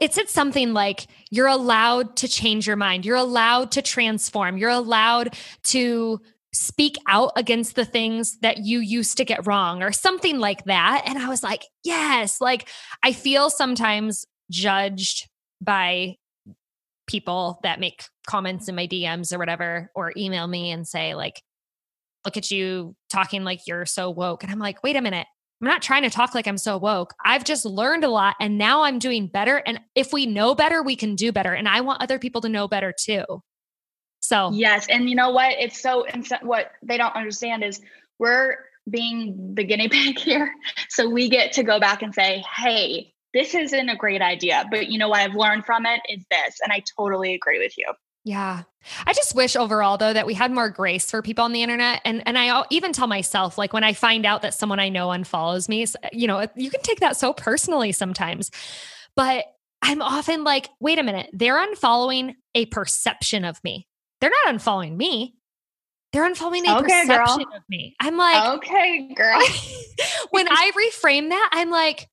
it 0.00 0.14
said 0.14 0.28
something 0.28 0.72
like, 0.72 1.06
you're 1.30 1.46
allowed 1.46 2.16
to 2.16 2.28
change 2.28 2.66
your 2.66 2.76
mind. 2.76 3.04
You're 3.04 3.16
allowed 3.16 3.72
to 3.72 3.82
transform. 3.82 4.56
You're 4.56 4.70
allowed 4.70 5.36
to 5.64 6.20
speak 6.52 6.96
out 7.06 7.32
against 7.36 7.76
the 7.76 7.84
things 7.84 8.38
that 8.40 8.58
you 8.58 8.80
used 8.80 9.16
to 9.18 9.24
get 9.24 9.46
wrong 9.46 9.82
or 9.82 9.92
something 9.92 10.40
like 10.40 10.64
that. 10.64 11.02
And 11.06 11.18
I 11.18 11.28
was 11.28 11.42
like, 11.42 11.64
yes, 11.84 12.40
like 12.40 12.68
I 13.04 13.12
feel 13.12 13.50
sometimes 13.50 14.26
judged 14.50 15.28
by 15.60 16.16
people 17.06 17.60
that 17.62 17.78
make 17.78 18.04
comments 18.26 18.68
in 18.68 18.74
my 18.74 18.86
DMs 18.86 19.32
or 19.32 19.38
whatever, 19.38 19.90
or 19.94 20.12
email 20.16 20.46
me 20.46 20.70
and 20.70 20.88
say, 20.88 21.14
like, 21.14 21.42
look 22.24 22.36
at 22.36 22.50
you 22.50 22.94
talking 23.10 23.44
like 23.44 23.66
you're 23.66 23.86
so 23.86 24.10
woke. 24.10 24.42
And 24.42 24.50
I'm 24.50 24.58
like, 24.58 24.82
wait 24.82 24.96
a 24.96 25.00
minute. 25.00 25.26
I'm 25.60 25.68
not 25.68 25.82
trying 25.82 26.02
to 26.04 26.10
talk 26.10 26.34
like 26.34 26.46
I'm 26.46 26.58
so 26.58 26.78
woke. 26.78 27.12
I've 27.24 27.44
just 27.44 27.66
learned 27.66 28.02
a 28.02 28.08
lot 28.08 28.36
and 28.40 28.56
now 28.56 28.82
I'm 28.82 28.98
doing 28.98 29.26
better. 29.26 29.56
And 29.66 29.80
if 29.94 30.12
we 30.12 30.24
know 30.24 30.54
better, 30.54 30.82
we 30.82 30.96
can 30.96 31.16
do 31.16 31.32
better. 31.32 31.52
And 31.52 31.68
I 31.68 31.82
want 31.82 32.02
other 32.02 32.18
people 32.18 32.40
to 32.42 32.48
know 32.48 32.66
better 32.66 32.94
too. 32.98 33.24
So, 34.20 34.50
yes. 34.52 34.86
And 34.88 35.08
you 35.10 35.16
know 35.16 35.30
what? 35.30 35.52
It's 35.58 35.80
so, 35.80 36.06
what 36.42 36.72
they 36.82 36.96
don't 36.96 37.14
understand 37.14 37.62
is 37.62 37.80
we're 38.18 38.56
being 38.88 39.54
the 39.54 39.64
guinea 39.64 39.88
pig 39.90 40.18
here. 40.18 40.50
So 40.88 41.08
we 41.08 41.28
get 41.28 41.52
to 41.52 41.62
go 41.62 41.78
back 41.78 42.02
and 42.02 42.14
say, 42.14 42.42
hey, 42.56 43.12
this 43.34 43.54
isn't 43.54 43.88
a 43.88 43.96
great 43.96 44.22
idea, 44.22 44.64
but 44.70 44.88
you 44.88 44.98
know 44.98 45.08
what 45.08 45.20
I've 45.20 45.34
learned 45.34 45.64
from 45.64 45.86
it 45.86 46.00
is 46.08 46.24
this. 46.30 46.58
And 46.62 46.72
I 46.72 46.82
totally 46.98 47.34
agree 47.34 47.58
with 47.58 47.76
you. 47.76 47.86
Yeah. 48.24 48.62
I 49.06 49.12
just 49.12 49.34
wish 49.34 49.56
overall 49.56 49.96
though 49.96 50.12
that 50.12 50.26
we 50.26 50.34
had 50.34 50.52
more 50.52 50.68
grace 50.68 51.10
for 51.10 51.22
people 51.22 51.44
on 51.44 51.52
the 51.52 51.62
internet 51.62 52.02
and 52.04 52.22
and 52.26 52.38
I 52.38 52.64
even 52.70 52.92
tell 52.92 53.06
myself 53.06 53.56
like 53.58 53.72
when 53.72 53.84
I 53.84 53.92
find 53.92 54.26
out 54.26 54.42
that 54.42 54.54
someone 54.54 54.78
I 54.78 54.88
know 54.88 55.08
unfollows 55.08 55.68
me, 55.68 55.86
you 56.12 56.26
know, 56.26 56.46
you 56.54 56.70
can 56.70 56.82
take 56.82 57.00
that 57.00 57.16
so 57.16 57.32
personally 57.32 57.92
sometimes. 57.92 58.50
But 59.16 59.44
I'm 59.82 60.02
often 60.02 60.44
like, 60.44 60.68
wait 60.80 60.98
a 60.98 61.02
minute, 61.02 61.30
they're 61.32 61.56
unfollowing 61.56 62.34
a 62.54 62.66
perception 62.66 63.44
of 63.44 63.62
me. 63.64 63.86
They're 64.20 64.30
not 64.44 64.54
unfollowing 64.54 64.96
me. 64.96 65.36
They're 66.12 66.28
unfollowing 66.28 66.66
a 66.66 66.78
okay, 66.78 67.02
perception 67.02 67.44
girl. 67.44 67.56
of 67.56 67.62
me. 67.68 67.94
I'm 68.00 68.16
like, 68.16 68.58
okay, 68.58 69.14
girl. 69.14 69.40
when 70.30 70.48
I 70.50 70.72
reframe 70.76 71.30
that, 71.30 71.50
I'm 71.52 71.70
like, 71.70 72.08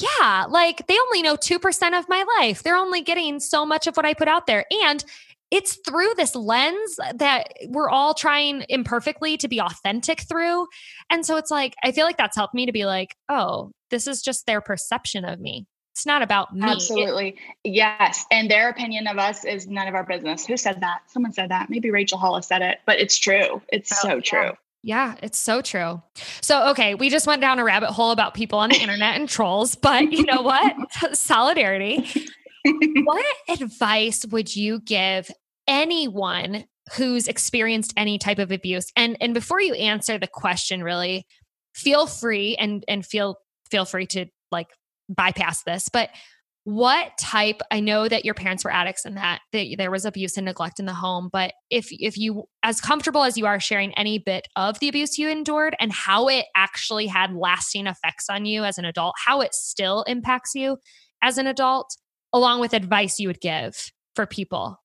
yeah, 0.00 0.46
like 0.48 0.86
they 0.86 0.96
only 0.98 1.22
know 1.22 1.36
2% 1.36 1.98
of 1.98 2.08
my 2.08 2.24
life. 2.38 2.62
They're 2.62 2.76
only 2.76 3.02
getting 3.02 3.40
so 3.40 3.64
much 3.66 3.86
of 3.86 3.96
what 3.96 4.06
I 4.06 4.14
put 4.14 4.28
out 4.28 4.46
there. 4.46 4.64
And 4.84 5.04
it's 5.50 5.78
through 5.86 6.14
this 6.16 6.34
lens 6.34 6.98
that 7.14 7.52
we're 7.68 7.88
all 7.88 8.14
trying 8.14 8.64
imperfectly 8.68 9.36
to 9.38 9.48
be 9.48 9.60
authentic 9.60 10.20
through. 10.28 10.66
And 11.10 11.24
so 11.24 11.36
it's 11.36 11.50
like, 11.50 11.74
I 11.82 11.92
feel 11.92 12.04
like 12.04 12.18
that's 12.18 12.36
helped 12.36 12.54
me 12.54 12.66
to 12.66 12.72
be 12.72 12.84
like, 12.84 13.16
oh, 13.28 13.72
this 13.90 14.06
is 14.06 14.22
just 14.22 14.46
their 14.46 14.60
perception 14.60 15.24
of 15.24 15.40
me. 15.40 15.66
It's 15.94 16.06
not 16.06 16.22
about 16.22 16.54
me. 16.54 16.68
Absolutely. 16.68 17.36
It, 17.64 17.70
yes. 17.72 18.24
And 18.30 18.50
their 18.50 18.68
opinion 18.68 19.06
of 19.08 19.18
us 19.18 19.44
is 19.44 19.66
none 19.66 19.88
of 19.88 19.94
our 19.94 20.04
business. 20.04 20.46
Who 20.46 20.56
said 20.56 20.82
that? 20.82 21.00
Someone 21.08 21.32
said 21.32 21.50
that. 21.50 21.70
Maybe 21.70 21.90
Rachel 21.90 22.18
Hollis 22.18 22.46
said 22.46 22.62
it, 22.62 22.78
but 22.86 23.00
it's 23.00 23.18
true. 23.18 23.62
It's 23.72 23.92
oh, 23.92 24.08
so 24.08 24.14
yeah. 24.16 24.20
true. 24.20 24.52
Yeah, 24.88 25.16
it's 25.22 25.36
so 25.36 25.60
true. 25.60 26.02
So, 26.40 26.70
okay, 26.70 26.94
we 26.94 27.10
just 27.10 27.26
went 27.26 27.42
down 27.42 27.58
a 27.58 27.64
rabbit 27.64 27.90
hole 27.90 28.10
about 28.10 28.32
people 28.32 28.58
on 28.58 28.70
the 28.70 28.80
internet 28.80 29.16
and 29.16 29.28
trolls, 29.28 29.74
but 29.74 30.10
you 30.10 30.24
know 30.24 30.40
what? 30.40 30.74
Solidarity. 31.12 32.08
what 33.04 33.26
advice 33.50 34.24
would 34.30 34.56
you 34.56 34.80
give 34.80 35.30
anyone 35.66 36.64
who's 36.94 37.28
experienced 37.28 37.92
any 37.98 38.16
type 38.16 38.38
of 38.38 38.50
abuse? 38.50 38.90
And 38.96 39.18
and 39.20 39.34
before 39.34 39.60
you 39.60 39.74
answer 39.74 40.16
the 40.16 40.26
question 40.26 40.82
really, 40.82 41.26
feel 41.74 42.06
free 42.06 42.56
and 42.56 42.82
and 42.88 43.04
feel 43.04 43.36
feel 43.70 43.84
free 43.84 44.06
to 44.06 44.24
like 44.50 44.68
bypass 45.10 45.64
this, 45.64 45.90
but 45.90 46.08
what 46.68 47.16
type 47.18 47.62
i 47.70 47.80
know 47.80 48.06
that 48.06 48.26
your 48.26 48.34
parents 48.34 48.62
were 48.62 48.70
addicts 48.70 49.06
and 49.06 49.16
that, 49.16 49.40
there 49.52 49.90
was 49.90 50.04
abuse 50.04 50.36
and 50.36 50.44
neglect 50.44 50.78
in 50.78 50.84
the 50.84 50.92
home 50.92 51.30
but 51.32 51.54
if 51.70 51.88
if 51.92 52.18
you 52.18 52.44
as 52.62 52.78
comfortable 52.78 53.22
as 53.24 53.38
you 53.38 53.46
are 53.46 53.58
sharing 53.58 53.90
any 53.94 54.18
bit 54.18 54.46
of 54.54 54.78
the 54.78 54.88
abuse 54.90 55.16
you 55.16 55.30
endured 55.30 55.74
and 55.80 55.90
how 55.90 56.28
it 56.28 56.44
actually 56.54 57.06
had 57.06 57.32
lasting 57.32 57.86
effects 57.86 58.26
on 58.28 58.44
you 58.44 58.64
as 58.64 58.76
an 58.76 58.84
adult 58.84 59.14
how 59.26 59.40
it 59.40 59.54
still 59.54 60.02
impacts 60.02 60.54
you 60.54 60.76
as 61.22 61.38
an 61.38 61.46
adult 61.46 61.96
along 62.34 62.60
with 62.60 62.74
advice 62.74 63.18
you 63.18 63.28
would 63.28 63.40
give 63.40 63.90
for 64.14 64.26
people 64.26 64.78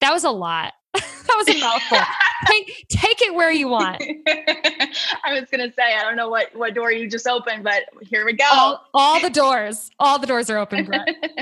that 0.00 0.12
was 0.12 0.24
a 0.24 0.30
lot 0.30 0.72
that 1.26 1.34
was 1.36 1.48
a 1.48 1.58
mouthful. 1.58 1.98
take, 2.46 2.86
take 2.88 3.22
it 3.22 3.34
where 3.34 3.50
you 3.50 3.68
want. 3.68 4.00
I 4.28 5.32
was 5.32 5.48
gonna 5.50 5.72
say 5.72 5.94
I 5.94 6.02
don't 6.02 6.16
know 6.16 6.28
what 6.28 6.54
what 6.54 6.74
door 6.74 6.92
you 6.92 7.08
just 7.10 7.26
opened, 7.26 7.64
but 7.64 7.82
here 8.02 8.24
we 8.24 8.34
go. 8.34 8.44
All, 8.50 8.86
all 8.94 9.20
the 9.20 9.30
doors, 9.30 9.90
all 9.98 10.18
the 10.18 10.26
doors 10.26 10.50
are 10.50 10.58
open. 10.58 10.88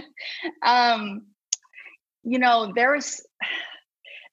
um, 0.62 1.26
you 2.24 2.38
know, 2.38 2.72
there's 2.74 3.20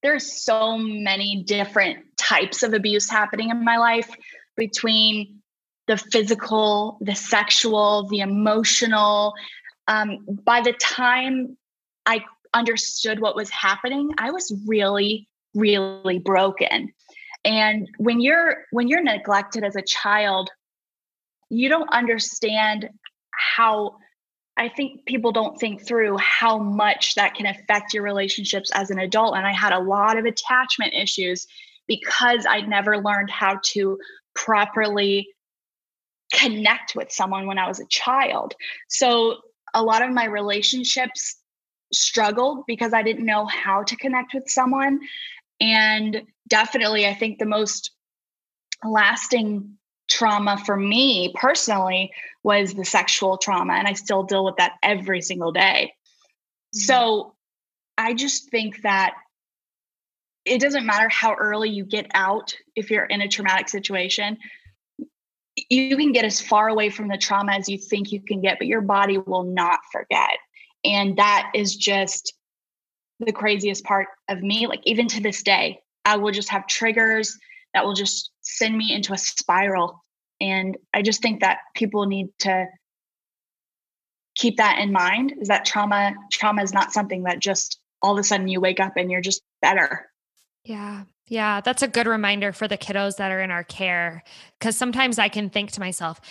there's 0.04 0.42
so 0.42 0.78
many 0.78 1.44
different 1.44 2.06
types 2.18 2.64
of 2.64 2.74
abuse 2.74 3.10
happening 3.10 3.50
in 3.50 3.64
my 3.66 3.78
life 3.78 4.10
between 4.56 5.42
the 5.88 5.98
physical, 5.98 6.98
the 7.02 7.16
sexual, 7.16 8.08
the 8.08 8.20
emotional. 8.20 9.34
Um, 9.88 10.20
by 10.46 10.62
the 10.62 10.74
time 10.74 11.58
I 12.06 12.24
understood 12.54 13.20
what 13.20 13.36
was 13.36 13.50
happening, 13.50 14.12
I 14.18 14.32
was 14.32 14.54
really, 14.68 15.28
really 15.54 16.20
broken. 16.20 16.92
And 17.46 17.88
when 17.98 18.20
you're 18.20 18.66
when 18.72 18.88
you're 18.88 19.04
neglected 19.04 19.64
as 19.64 19.76
a 19.76 19.82
child, 19.82 20.50
you 21.50 21.70
don't 21.70 21.90
understand 21.90 22.90
how 23.32 23.98
I 24.58 24.68
think 24.68 25.06
people 25.06 25.32
don't 25.32 25.58
think 25.58 25.86
through 25.86 26.18
how 26.18 26.60
much 26.60 27.16
that 27.16 27.34
can 27.34 27.46
affect 27.46 27.94
your 27.94 28.04
relationships 28.04 28.72
as 28.74 28.92
an 28.92 29.00
adult. 29.00 29.38
And 29.38 29.48
I 29.48 29.54
had 29.54 29.72
a 29.72 29.80
lot 29.80 30.18
of 30.18 30.26
attachment 30.26 30.94
issues 30.94 31.48
because 31.88 32.46
I'd 32.48 32.68
never 32.68 32.98
learned 32.98 33.30
how 33.30 33.60
to 33.68 33.98
properly 34.36 35.30
connect 36.34 36.94
with 36.94 37.12
someone 37.12 37.48
when 37.48 37.58
I 37.58 37.70
was 37.70 37.80
a 37.80 37.88
child. 37.88 38.54
So 38.90 39.38
a 39.74 39.82
lot 39.82 40.02
of 40.02 40.12
my 40.12 40.26
relationships 40.26 41.39
struggled 41.94 42.66
because 42.68 42.94
I 42.94 43.04
didn't 43.04 43.26
know 43.26 43.46
how 43.46 43.84
to 43.84 43.96
connect 43.96 44.34
with 44.34 44.50
someone. 44.50 45.00
And 45.60 46.24
definitely, 46.48 47.08
I 47.08 47.14
think 47.14 47.40
the 47.40 47.46
most 47.46 47.92
lasting 48.84 49.78
trauma 50.10 50.58
for 50.66 50.76
me 50.76 51.34
personally 51.36 52.12
was 52.44 52.74
the 52.74 52.86
sexual 52.86 53.38
trauma. 53.38 53.74
And 53.74 53.88
I 53.88 53.94
still 53.94 54.24
deal 54.24 54.44
with 54.44 54.56
that 54.58 54.74
every 54.82 55.22
single 55.22 55.52
day. 55.52 55.94
Mm-hmm. 56.76 56.80
So 56.80 57.36
I 57.98 58.14
just 58.14 58.50
think 58.50 58.82
that 58.82 59.14
it 60.46 60.62
doesn't 60.62 60.86
matter 60.86 61.10
how 61.10 61.36
early 61.36 61.70
you 61.70 61.86
get 61.86 62.08
out 62.14 62.56
if 62.76 62.90
you're 62.90 63.06
in 63.06 63.22
a 63.22 63.28
traumatic 63.28 63.70
situation. 63.70 64.38
You 65.70 65.98
can 65.98 66.12
get 66.12 66.26
as 66.26 66.40
far 66.40 66.70
away 66.70 66.90
from 66.90 67.10
the 67.10 67.18
trauma 67.18 67.54
as 67.54 67.68
you 67.68 67.78
think 67.78 68.12
you 68.12 68.22
can 68.22 68.42
get, 68.42 68.58
but 68.58 68.68
your 68.68 68.82
body 68.82 69.18
will 69.18 69.44
not 69.44 69.80
forget. 69.92 70.38
And 70.84 71.18
that 71.18 71.52
is 71.54 71.76
just 71.76 72.34
the 73.20 73.32
craziest 73.32 73.84
part 73.84 74.08
of 74.30 74.42
me. 74.42 74.68
Like, 74.68 74.82
even 74.86 75.08
to 75.10 75.22
this 75.22 75.44
day, 75.44 75.80
I 76.06 76.18
will 76.18 76.32
just 76.32 76.50
have 76.50 76.68
triggers 76.68 77.38
that 77.74 77.86
will 77.86 77.94
just 77.94 78.32
send 78.42 78.78
me 78.78 78.94
into 78.94 79.14
a 79.14 79.18
spiral. 79.18 80.04
And 80.42 80.78
I 80.94 81.02
just 81.02 81.22
think 81.22 81.42
that 81.42 81.60
people 81.76 82.06
need 82.06 82.30
to 82.40 82.68
keep 84.40 84.58
that 84.58 84.80
in 84.80 84.92
mind 84.92 85.34
is 85.42 85.50
that 85.50 85.66
trauma 85.66 86.14
trauma 86.32 86.64
is 86.64 86.74
not 86.74 86.94
something 86.94 87.24
that 87.24 87.40
just 87.40 87.80
all 88.02 88.14
of 88.14 88.20
a 88.20 88.24
sudden 88.24 88.48
you 88.48 88.62
wake 88.62 88.80
up 88.80 88.94
and 88.96 89.12
you're 89.12 89.22
just 89.22 89.42
better 89.62 90.10
yeah 90.64 91.04
yeah 91.28 91.60
that's 91.60 91.82
a 91.82 91.88
good 91.88 92.08
reminder 92.08 92.54
for 92.54 92.68
the 92.68 92.78
kiddos 92.78 93.18
that 93.18 93.32
are 93.32 93.42
in 93.42 93.52
our 93.52 93.66
care 93.66 94.24
because 94.58 94.78
sometimes 94.78 95.20
i 95.20 95.28
can 95.28 95.50
think 95.50 95.72
to 95.72 95.82
myself 95.82 96.22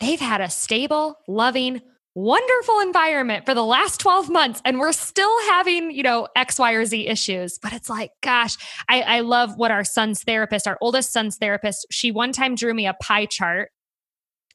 they've 0.00 0.18
had 0.18 0.40
a 0.40 0.50
stable 0.50 1.16
loving 1.28 1.80
wonderful 2.14 2.80
environment 2.80 3.46
for 3.46 3.54
the 3.54 3.64
last 3.64 3.98
12 4.00 4.28
months 4.28 4.60
and 4.66 4.78
we're 4.78 4.92
still 4.92 5.40
having 5.48 5.90
you 5.90 6.02
know 6.02 6.28
x 6.36 6.58
y 6.58 6.72
or 6.72 6.84
z 6.84 7.06
issues 7.06 7.58
but 7.58 7.72
it's 7.72 7.88
like 7.88 8.10
gosh 8.20 8.56
I, 8.86 9.00
I 9.00 9.20
love 9.20 9.56
what 9.56 9.70
our 9.70 9.82
son's 9.82 10.22
therapist 10.22 10.68
our 10.68 10.76
oldest 10.82 11.10
son's 11.10 11.38
therapist 11.38 11.86
she 11.90 12.12
one 12.12 12.32
time 12.32 12.54
drew 12.54 12.74
me 12.74 12.86
a 12.86 12.94
pie 12.94 13.26
chart 13.26 13.70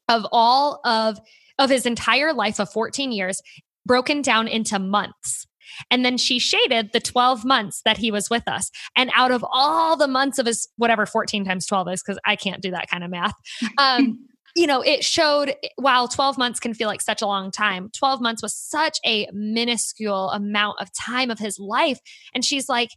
of 0.08 0.24
all 0.30 0.80
of 0.84 1.18
of 1.58 1.68
his 1.68 1.84
entire 1.84 2.32
life 2.32 2.60
of 2.60 2.70
14 2.70 3.10
years 3.10 3.42
broken 3.84 4.22
down 4.22 4.46
into 4.46 4.78
months 4.78 5.48
and 5.90 6.04
then 6.04 6.16
she 6.16 6.38
shaded 6.38 6.92
the 6.92 7.00
12 7.00 7.44
months 7.44 7.82
that 7.84 7.98
he 7.98 8.10
was 8.10 8.30
with 8.30 8.46
us. 8.48 8.70
And 8.96 9.10
out 9.14 9.30
of 9.30 9.44
all 9.50 9.96
the 9.96 10.08
months 10.08 10.38
of 10.38 10.46
his, 10.46 10.68
whatever 10.76 11.06
14 11.06 11.44
times 11.44 11.66
12 11.66 11.88
is, 11.92 12.02
because 12.02 12.18
I 12.24 12.36
can't 12.36 12.62
do 12.62 12.70
that 12.70 12.88
kind 12.90 13.04
of 13.04 13.10
math, 13.10 13.34
um, 13.78 14.18
you 14.58 14.66
know, 14.66 14.82
it 14.82 15.04
showed 15.04 15.54
while 15.76 16.08
12 16.08 16.36
months 16.36 16.58
can 16.58 16.74
feel 16.74 16.88
like 16.88 17.00
such 17.00 17.22
a 17.22 17.26
long 17.26 17.52
time, 17.52 17.90
12 17.96 18.20
months 18.20 18.42
was 18.42 18.52
such 18.52 18.98
a 19.06 19.28
minuscule 19.32 20.30
amount 20.30 20.80
of 20.80 20.92
time 20.92 21.30
of 21.30 21.38
his 21.38 21.60
life. 21.60 22.00
And 22.34 22.44
she's 22.44 22.68
like, 22.68 22.90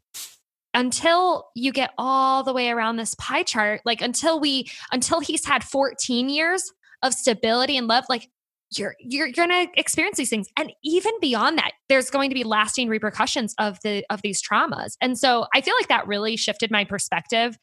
until 0.73 1.49
you 1.55 1.71
get 1.71 1.91
all 1.99 2.43
the 2.43 2.51
way 2.51 2.69
around 2.71 2.95
this 2.95 3.13
pie 3.13 3.43
chart, 3.43 3.81
like 3.85 4.01
until 4.01 4.39
we, 4.39 4.71
until 4.91 5.19
he's 5.19 5.45
had 5.45 5.63
14 5.63 6.29
years 6.29 6.71
of 7.03 7.13
stability 7.13 7.77
and 7.77 7.85
love, 7.85 8.05
like 8.09 8.27
you're 8.75 8.95
you're 8.99 9.31
gonna 9.31 9.67
experience 9.75 10.17
these 10.17 10.29
things 10.29 10.47
and 10.57 10.71
even 10.81 11.11
beyond 11.19 11.57
that 11.57 11.73
there's 11.89 12.09
going 12.09 12.29
to 12.29 12.33
be 12.33 12.45
lasting 12.45 12.87
repercussions 12.87 13.53
of 13.59 13.77
the 13.83 14.05
of 14.09 14.21
these 14.21 14.41
traumas 14.41 14.93
and 15.01 15.19
so 15.19 15.45
i 15.53 15.59
feel 15.59 15.73
like 15.77 15.89
that 15.89 16.07
really 16.07 16.37
shifted 16.37 16.71
my 16.71 16.85
perspective 16.85 17.57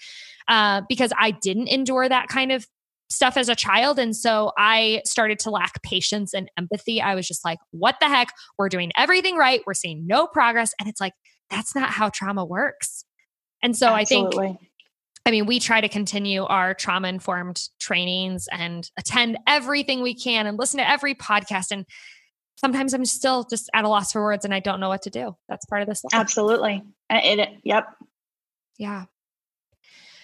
uh, 0.49 0.83
because 0.87 1.11
i 1.19 1.31
didn't 1.31 1.67
endure 1.69 2.07
that 2.07 2.29
kind 2.29 2.53
of 2.53 2.67
stuff 3.11 3.37
as 3.37 3.49
a 3.49 3.55
child. 3.55 3.99
And 3.99 4.15
so 4.15 4.53
I 4.59 5.03
started 5.05 5.39
to 5.41 5.51
lack 5.51 5.83
patience 5.83 6.35
and 6.35 6.51
empathy. 6.59 7.01
I 7.01 7.15
was 7.15 7.27
just 7.27 7.45
like, 7.45 7.59
what 7.71 7.97
the 8.01 8.09
heck? 8.09 8.33
We're 8.59 8.69
doing 8.69 8.93
everything 8.97 9.37
right. 9.37 9.63
We're 9.67 9.75
seeing 9.75 10.07
no 10.07 10.27
progress. 10.27 10.73
And 10.79 10.89
it's 10.89 11.01
like, 11.01 11.15
that's 11.51 11.75
not 11.75 11.91
how 11.91 12.11
trauma 12.11 12.45
works. 12.45 13.05
And 13.63 13.77
so 13.77 13.89
Absolutely. 13.89 14.45
I 14.45 14.49
think 14.49 14.61
I 15.29 15.31
mean, 15.31 15.45
we 15.45 15.61
try 15.61 15.83
to 15.83 15.91
continue 15.91 16.45
our 16.45 16.73
trauma 16.73 17.09
informed 17.09 17.69
trainings 17.79 18.49
and 18.51 18.91
attend 18.97 19.37
everything 19.47 20.01
we 20.01 20.15
can 20.15 20.47
and 20.47 20.59
listen 20.59 20.79
to 20.79 20.89
every 20.89 21.15
podcast. 21.15 21.71
And 21.71 21.85
sometimes 22.57 22.95
I'm 22.95 23.05
still 23.05 23.45
just 23.45 23.69
at 23.75 23.85
a 23.85 23.89
loss 23.89 24.13
for 24.13 24.23
words 24.23 24.47
and 24.47 24.55
I 24.55 24.61
don't 24.61 24.81
know 24.81 24.89
what 24.89 25.03
to 25.03 25.11
do. 25.11 25.37
That's 25.47 25.67
part 25.67 25.83
of 25.83 25.89
this. 25.89 26.03
Life. 26.03 26.19
Absolutely. 26.19 26.83
It, 27.11 27.41
it, 27.41 27.49
yep. 27.63 27.89
Yeah. 28.79 29.05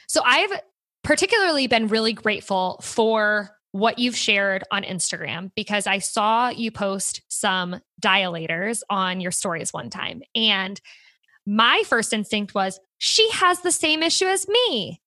So 0.08 0.22
I've 0.24 0.58
particularly 1.04 1.66
been 1.68 1.86
really 1.86 2.12
grateful 2.12 2.80
for 2.82 3.50
what 3.70 3.98
you've 3.98 4.16
shared 4.16 4.64
on 4.70 4.82
Instagram 4.82 5.50
because 5.54 5.86
I 5.86 5.98
saw 5.98 6.48
you 6.48 6.70
post 6.70 7.22
some 7.28 7.80
dilators 8.00 8.82
on 8.88 9.20
your 9.20 9.32
stories 9.32 9.72
one 9.72 9.90
time. 9.90 10.22
And 10.34 10.80
my 11.46 11.82
first 11.86 12.12
instinct 12.12 12.54
was, 12.54 12.80
she 12.98 13.28
has 13.32 13.60
the 13.60 13.72
same 13.72 14.02
issue 14.02 14.26
as 14.26 14.48
me. 14.48 15.00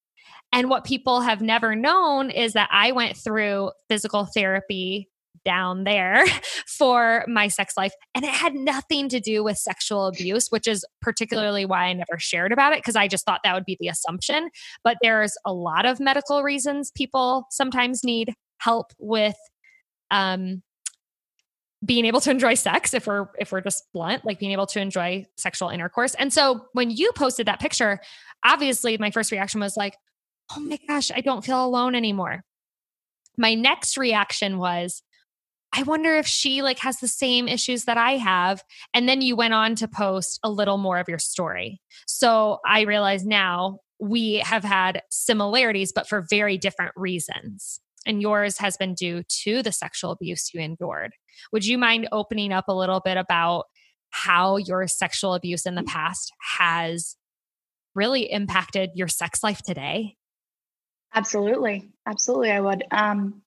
And 0.53 0.69
what 0.69 0.83
people 0.83 1.21
have 1.21 1.41
never 1.41 1.75
known 1.75 2.29
is 2.29 2.53
that 2.53 2.69
I 2.71 2.91
went 2.91 3.17
through 3.17 3.71
physical 3.89 4.25
therapy 4.25 5.09
down 5.45 5.83
there 5.83 6.25
for 6.67 7.25
my 7.27 7.47
sex 7.47 7.75
life. 7.77 7.93
And 8.15 8.23
it 8.23 8.31
had 8.31 8.53
nothing 8.53 9.09
to 9.09 9.19
do 9.19 9.43
with 9.43 9.57
sexual 9.57 10.07
abuse, 10.07 10.47
which 10.49 10.67
is 10.67 10.85
particularly 11.01 11.65
why 11.65 11.85
I 11.85 11.93
never 11.93 12.17
shared 12.17 12.51
about 12.51 12.73
it 12.73 12.79
because 12.79 12.95
I 12.95 13.07
just 13.07 13.25
thought 13.25 13.41
that 13.43 13.53
would 13.53 13.65
be 13.65 13.77
the 13.79 13.87
assumption. 13.87 14.49
But 14.83 14.97
there's 15.01 15.35
a 15.45 15.53
lot 15.53 15.85
of 15.85 15.99
medical 15.99 16.43
reasons 16.43 16.91
people 16.91 17.47
sometimes 17.49 18.03
need 18.03 18.33
help 18.59 18.91
with 18.99 19.37
um, 20.11 20.63
being 21.85 22.05
able 22.05 22.21
to 22.21 22.31
enjoy 22.31 22.55
sex 22.55 22.93
if 22.93 23.05
we're 23.05 23.27
if 23.39 23.51
we're 23.51 23.61
just 23.61 23.83
blunt 23.93 24.25
like 24.25 24.39
being 24.39 24.51
able 24.51 24.65
to 24.65 24.79
enjoy 24.79 25.25
sexual 25.37 25.69
intercourse 25.69 26.15
and 26.15 26.33
so 26.33 26.65
when 26.73 26.89
you 26.89 27.11
posted 27.13 27.45
that 27.45 27.59
picture 27.59 27.99
obviously 28.43 28.97
my 28.97 29.11
first 29.11 29.31
reaction 29.31 29.59
was 29.59 29.77
like 29.77 29.95
oh 30.55 30.59
my 30.59 30.79
gosh 30.87 31.11
i 31.11 31.21
don't 31.21 31.45
feel 31.45 31.63
alone 31.63 31.93
anymore 31.93 32.43
my 33.37 33.53
next 33.53 33.95
reaction 33.95 34.57
was 34.57 35.03
i 35.73 35.83
wonder 35.83 36.15
if 36.15 36.27
she 36.27 36.61
like 36.61 36.79
has 36.79 36.99
the 36.99 37.07
same 37.07 37.47
issues 37.47 37.85
that 37.85 37.97
i 37.97 38.13
have 38.13 38.63
and 38.93 39.07
then 39.07 39.21
you 39.21 39.35
went 39.35 39.53
on 39.53 39.75
to 39.75 39.87
post 39.87 40.39
a 40.43 40.49
little 40.49 40.77
more 40.77 40.99
of 40.99 41.09
your 41.09 41.19
story 41.19 41.81
so 42.05 42.59
i 42.65 42.81
realize 42.81 43.25
now 43.25 43.79
we 43.99 44.35
have 44.35 44.63
had 44.63 45.01
similarities 45.09 45.91
but 45.91 46.07
for 46.07 46.25
very 46.29 46.57
different 46.57 46.91
reasons 46.95 47.79
and 48.07 48.21
yours 48.21 48.57
has 48.57 48.77
been 48.77 48.95
due 48.95 49.21
to 49.43 49.61
the 49.61 49.71
sexual 49.71 50.11
abuse 50.11 50.53
you 50.53 50.61
endured. 50.61 51.11
Would 51.51 51.65
you 51.65 51.77
mind 51.77 52.07
opening 52.11 52.53
up 52.53 52.65
a 52.69 52.73
little 52.73 53.01
bit 53.01 53.17
about 53.17 53.65
how 54.09 54.55
your 54.55 54.87
sexual 54.87 55.33
abuse 55.33 55.65
in 55.65 55.75
the 55.75 55.83
past 55.83 56.31
has 56.57 57.17
really 57.93 58.31
impacted 58.31 58.91
your 58.95 59.09
sex 59.09 59.43
life 59.43 59.61
today? 59.61 60.15
Absolutely. 61.13 61.89
Absolutely, 62.05 62.51
I 62.51 62.61
would. 62.61 62.83
Um, 62.91 63.41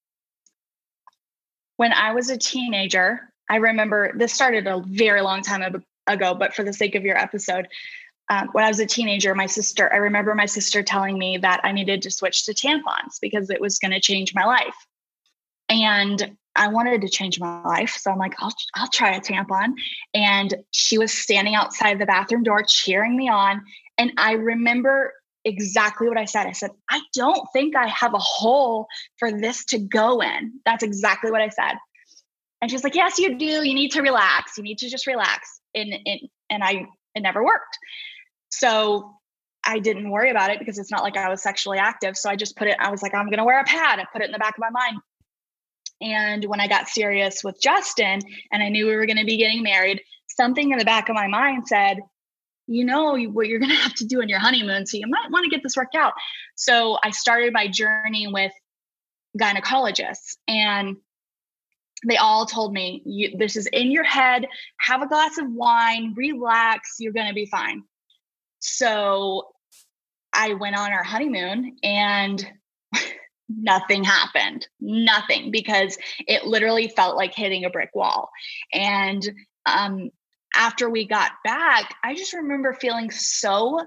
when 1.81 1.95
I 1.95 2.13
was 2.13 2.29
a 2.29 2.37
teenager, 2.37 3.33
I 3.49 3.57
remember 3.57 4.13
this 4.15 4.35
started 4.35 4.67
a 4.67 4.83
very 4.87 5.23
long 5.23 5.41
time 5.41 5.83
ago, 6.07 6.35
but 6.35 6.53
for 6.53 6.63
the 6.63 6.75
sake 6.75 6.95
of 6.95 7.05
your 7.05 7.17
episode, 7.17 7.69
um, 8.29 8.51
when 8.53 8.65
I 8.65 8.69
was 8.69 8.81
a 8.81 8.87
teenager, 8.87 9.35
my 9.35 9.47
sister, 9.47 9.91
I 9.91 9.97
remember 9.97 10.35
my 10.35 10.45
sister 10.45 10.83
telling 10.83 11.19
me 11.19 11.39
that 11.39 11.63
I 11.65 11.73
needed 11.73 12.03
to 12.03 12.11
switch 12.11 12.45
to 12.45 12.53
tampons 12.53 13.19
because 13.23 13.49
it 13.49 13.63
was 13.63 13.79
going 13.79 13.93
to 13.93 14.01
change 14.01 14.35
my 14.35 14.45
life. 14.45 14.75
And 15.71 16.37
I 16.55 16.69
wanted 16.69 17.01
to 17.01 17.09
change 17.09 17.41
my 17.41 17.63
life. 17.63 17.97
So 17.99 18.11
I'm 18.11 18.19
like, 18.19 18.35
I'll, 18.41 18.53
I'll 18.75 18.89
try 18.89 19.15
a 19.15 19.21
tampon. 19.23 19.73
And 20.13 20.55
she 20.73 20.99
was 20.99 21.15
standing 21.15 21.55
outside 21.55 21.99
the 21.99 22.05
bathroom 22.05 22.43
door 22.43 22.63
cheering 22.63 23.17
me 23.17 23.31
on. 23.31 23.63
And 23.97 24.13
I 24.19 24.33
remember 24.33 25.15
exactly 25.45 26.09
what 26.09 26.19
I 26.19 26.25
said. 26.25 26.47
I 26.47 26.53
said, 26.53 26.71
I 26.91 27.01
don't 27.15 27.47
think 27.53 27.77
I 27.77 27.89
have 27.89 28.15
a 28.15 28.19
hole 28.19 28.87
for 29.19 29.33
this 29.33 29.65
to 29.67 29.79
go 29.79 30.21
in. 30.21 30.53
That's 30.65 30.83
exactly 30.83 31.31
what 31.31 31.41
I 31.41 31.49
said. 31.49 31.75
And 32.61 32.71
she's 32.71 32.85
like, 32.85 32.95
Yes, 32.95 33.19
you 33.19 33.39
do. 33.39 33.67
You 33.67 33.75
need 33.75 33.93
to 33.93 34.03
relax. 34.03 34.59
You 34.59 34.65
need 34.65 34.79
to 34.79 34.91
just 34.91 35.07
relax. 35.07 35.61
And, 35.75 35.93
and, 36.05 36.21
and 36.51 36.65
I, 36.65 36.87
it 37.15 37.21
never 37.21 37.45
worked. 37.45 37.79
So 38.51 39.15
I 39.65 39.79
didn't 39.79 40.11
worry 40.11 40.31
about 40.31 40.51
it 40.51 40.59
because 40.59 40.79
it's 40.79 40.91
not 40.91 41.03
like 41.03 41.17
I 41.17 41.29
was 41.29 41.43
sexually 41.43 41.79
active. 41.79 42.17
So 42.17 42.31
I 42.31 42.37
just 42.37 42.57
put 42.57 42.69
it, 42.69 42.77
I 42.79 42.91
was 42.91 43.03
like, 43.03 43.15
I'm 43.15 43.27
going 43.27 43.39
to 43.39 43.45
wear 43.45 43.61
a 43.61 43.65
pad. 43.65 43.99
I 43.99 44.07
put 44.13 44.23
it 44.23 44.27
in 44.27 44.33
the 44.33 44.39
back 44.39 44.55
of 44.57 44.61
my 44.61 44.71
mind. 44.71 44.99
And 46.01 46.45
when 46.47 46.61
I 46.61 46.67
got 46.67 46.89
serious 46.89 47.45
with 47.45 47.61
Justin 47.61 48.21
and 48.53 48.63
I 48.63 48.69
knew 48.69 48.87
we 48.87 48.97
were 48.97 49.07
going 49.07 49.19
to 49.19 49.25
be 49.25 49.37
getting 49.37 49.63
married, 49.63 50.01
something 50.29 50.71
in 50.71 50.79
the 50.79 50.85
back 50.85 51.09
of 51.09 51.15
my 51.15 51.27
mind 51.27 51.69
said, 51.69 51.99
you 52.71 52.85
know 52.85 53.17
what 53.29 53.49
you're 53.49 53.59
going 53.59 53.71
to 53.71 53.77
have 53.77 53.95
to 53.95 54.07
do 54.07 54.23
on 54.23 54.29
your 54.29 54.39
honeymoon. 54.39 54.87
So 54.87 54.97
you 54.97 55.07
might 55.09 55.31
want 55.31 55.45
to 55.45 55.51
get 55.51 55.63
this 55.63 55.77
worked 55.77 55.95
out. 55.95 56.13
So 56.55 56.99
I 57.03 57.11
started 57.11 57.53
my 57.53 57.69
journey 57.69 58.27
with 58.29 58.53
gynecologists 59.39 60.37
and 60.49 60.97
they 62.07 62.17
all 62.17 62.47
told 62.47 62.73
me 62.73 63.35
this 63.39 63.57
is 63.57 63.67
in 63.67 63.91
your 63.91 64.05
head 64.05 64.47
have 64.81 65.03
a 65.03 65.07
glass 65.07 65.39
of 65.39 65.45
wine 65.49 66.15
relax 66.17 66.97
you're 66.99 67.13
going 67.13 67.29
to 67.29 67.35
be 67.35 67.47
fine 67.47 67.85
so 68.59 69.53
I 70.33 70.55
went 70.55 70.77
on 70.77 70.93
our 70.93 71.03
honeymoon 71.03 71.77
and 71.83 72.47
nothing 73.49 74.05
happened. 74.05 74.67
Nothing 74.81 75.51
because 75.51 75.99
it 76.27 76.45
literally 76.45 76.89
felt 76.89 77.17
like 77.17 77.35
hitting 77.35 77.65
a 77.65 77.71
brick 77.71 77.91
wall. 77.95 78.31
And 78.73 79.29
um, 79.67 80.11
after 80.55 80.89
we 80.89 81.07
got 81.07 81.33
back, 81.45 81.95
I 82.03 82.15
just 82.15 82.33
remember 82.33 82.73
feeling 82.75 83.11
so 83.11 83.81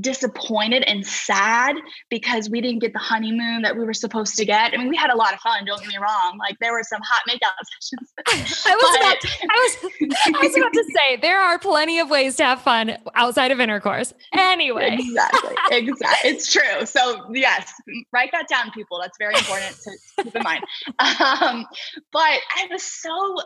disappointed 0.00 0.82
and 0.84 1.06
sad 1.06 1.76
because 2.08 2.48
we 2.48 2.60
didn't 2.60 2.80
get 2.80 2.92
the 2.92 2.98
honeymoon 2.98 3.62
that 3.62 3.76
we 3.76 3.84
were 3.84 3.92
supposed 3.92 4.36
to 4.36 4.44
get. 4.44 4.72
I 4.72 4.76
mean, 4.76 4.88
we 4.88 4.96
had 4.96 5.10
a 5.10 5.16
lot 5.16 5.34
of 5.34 5.40
fun, 5.40 5.64
don't 5.64 5.80
get 5.80 5.88
me 5.88 5.98
wrong. 5.98 6.38
Like 6.38 6.56
there 6.60 6.72
were 6.72 6.82
some 6.82 7.00
hot 7.02 7.22
makeout 7.28 7.50
sessions. 8.26 8.66
I 8.66 8.74
was 8.74 8.96
about 8.96 9.20
to, 9.20 9.28
I 9.50 9.54
was 9.54 9.92
I 10.34 10.46
was 10.46 10.56
about 10.56 10.72
to 10.72 10.84
say 10.94 11.16
there 11.16 11.40
are 11.40 11.58
plenty 11.58 11.98
of 11.98 12.10
ways 12.10 12.36
to 12.36 12.44
have 12.44 12.62
fun 12.62 12.96
outside 13.14 13.50
of 13.50 13.60
intercourse. 13.60 14.14
Anyway. 14.32 14.96
Exactly. 14.98 15.56
Exactly. 15.70 16.30
it's 16.30 16.52
true. 16.52 16.86
So 16.86 17.26
yes, 17.34 17.72
write 18.12 18.30
that 18.32 18.48
down, 18.48 18.70
people. 18.72 18.98
That's 19.00 19.18
very 19.18 19.34
important 19.34 19.76
to 19.82 20.24
keep 20.24 20.36
in 20.36 20.42
mind. 20.42 20.64
Um, 21.22 21.66
but 22.12 22.20
I 22.20 22.66
was 22.70 22.82
so 22.82 23.36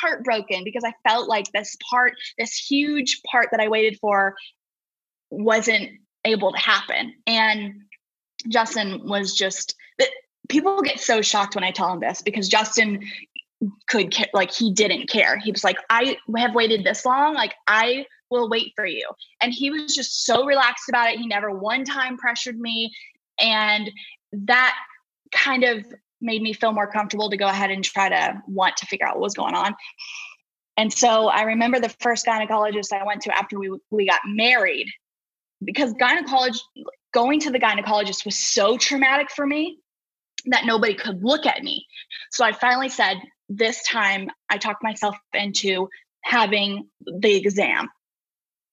heartbroken 0.00 0.64
because 0.64 0.84
I 0.84 0.94
felt 1.08 1.28
like 1.28 1.50
this 1.52 1.76
part, 1.90 2.14
this 2.38 2.54
huge 2.54 3.20
part 3.30 3.48
that 3.50 3.60
I 3.60 3.68
waited 3.68 3.98
for 4.00 4.34
wasn't 5.30 5.90
able 6.24 6.52
to 6.52 6.58
happen. 6.58 7.14
And 7.26 7.82
Justin 8.48 9.08
was 9.08 9.34
just 9.34 9.74
people 10.48 10.80
get 10.82 11.00
so 11.00 11.22
shocked 11.22 11.54
when 11.54 11.64
I 11.64 11.70
tell 11.70 11.92
him 11.92 12.00
this 12.00 12.22
because 12.22 12.48
Justin 12.48 13.04
could 13.88 14.14
like 14.32 14.52
he 14.52 14.72
didn't 14.72 15.08
care. 15.08 15.38
He 15.38 15.50
was 15.50 15.64
like, 15.64 15.78
I 15.90 16.16
have 16.36 16.54
waited 16.54 16.84
this 16.84 17.04
long, 17.04 17.34
like 17.34 17.54
I 17.66 18.06
will 18.30 18.48
wait 18.48 18.72
for 18.76 18.86
you. 18.86 19.08
And 19.40 19.52
he 19.52 19.70
was 19.70 19.94
just 19.94 20.24
so 20.24 20.44
relaxed 20.44 20.88
about 20.88 21.10
it. 21.10 21.18
He 21.18 21.26
never 21.26 21.50
one 21.50 21.84
time 21.84 22.16
pressured 22.16 22.58
me. 22.58 22.92
And 23.40 23.90
that 24.32 24.76
kind 25.32 25.64
of 25.64 25.84
made 26.20 26.42
me 26.42 26.52
feel 26.52 26.72
more 26.72 26.86
comfortable 26.86 27.30
to 27.30 27.36
go 27.36 27.46
ahead 27.46 27.70
and 27.70 27.84
try 27.84 28.08
to 28.08 28.42
want 28.48 28.76
to 28.78 28.86
figure 28.86 29.06
out 29.06 29.16
what 29.16 29.22
was 29.22 29.34
going 29.34 29.54
on. 29.54 29.74
And 30.76 30.92
so 30.92 31.28
I 31.28 31.42
remember 31.42 31.80
the 31.80 31.94
first 32.00 32.26
gynecologist 32.26 32.92
I 32.92 33.04
went 33.04 33.22
to 33.22 33.36
after 33.36 33.58
we 33.58 33.78
we 33.90 34.06
got 34.06 34.20
married 34.26 34.88
because 35.64 35.94
gynecology 35.94 36.60
going 37.14 37.40
to 37.40 37.50
the 37.50 37.58
gynecologist 37.58 38.24
was 38.24 38.36
so 38.36 38.76
traumatic 38.76 39.30
for 39.30 39.46
me 39.46 39.78
that 40.46 40.66
nobody 40.66 40.94
could 40.94 41.22
look 41.24 41.46
at 41.46 41.62
me. 41.62 41.86
So 42.30 42.44
I 42.44 42.52
finally 42.52 42.88
said, 42.88 43.16
this 43.48 43.82
time 43.84 44.28
I 44.50 44.58
talked 44.58 44.82
myself 44.82 45.16
into 45.32 45.88
having 46.22 46.88
the 47.20 47.34
exam. 47.34 47.88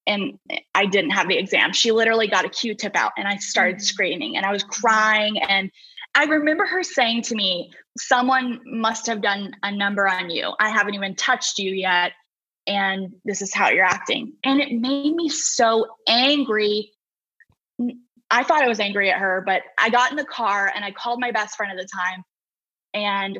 And 0.06 0.38
I 0.76 0.86
didn't 0.86 1.12
have 1.12 1.30
the 1.30 1.38
exam. 1.38 1.72
She 1.72 1.94
literally 1.94 2.28
got 2.28 2.44
a 2.44 2.50
Q 2.50 2.76
tip 2.76 2.96
out 2.96 3.14
and 3.18 3.28
I 3.28 3.38
started 3.38 3.78
mm-hmm. 3.78 3.84
screaming 3.84 4.38
and 4.38 4.46
I 4.46 4.52
was 4.52 4.64
crying. 4.64 5.40
And 5.40 5.72
I 6.16 6.26
remember 6.26 6.66
her 6.66 6.84
saying 6.84 7.24
to 7.24 7.36
me, 7.36 7.72
Someone 7.98 8.60
must 8.66 9.06
have 9.06 9.22
done 9.22 9.52
a 9.62 9.72
number 9.72 10.08
on 10.08 10.32
you. 10.32 10.54
I 10.60 10.70
haven't 10.70 10.96
even 10.96 11.16
touched 11.16 11.60
you 11.60 11.72
yet 11.72 12.14
and 12.68 13.14
this 13.26 13.42
is 13.42 13.54
how 13.54 13.70
you're 13.70 13.86
acting. 13.86 14.34
And 14.44 14.62
it 14.62 14.72
made 14.72 15.14
me 15.16 15.30
so 15.30 15.86
angry. 16.08 16.92
I 18.32 18.44
thought 18.44 18.64
I 18.64 18.68
was 18.68 18.80
angry 18.80 19.12
at 19.12 19.20
her, 19.20 19.44
but 19.46 19.64
I 19.78 19.90
got 19.90 20.12
in 20.12 20.18
the 20.18 20.26
car 20.26 20.72
and 20.74 20.86
I 20.86 20.92
called 20.92 21.20
my 21.20 21.32
best 21.32 21.56
friend 21.56 21.72
at 21.72 21.78
the 21.78 21.88
time. 21.94 22.24
And 22.94 23.40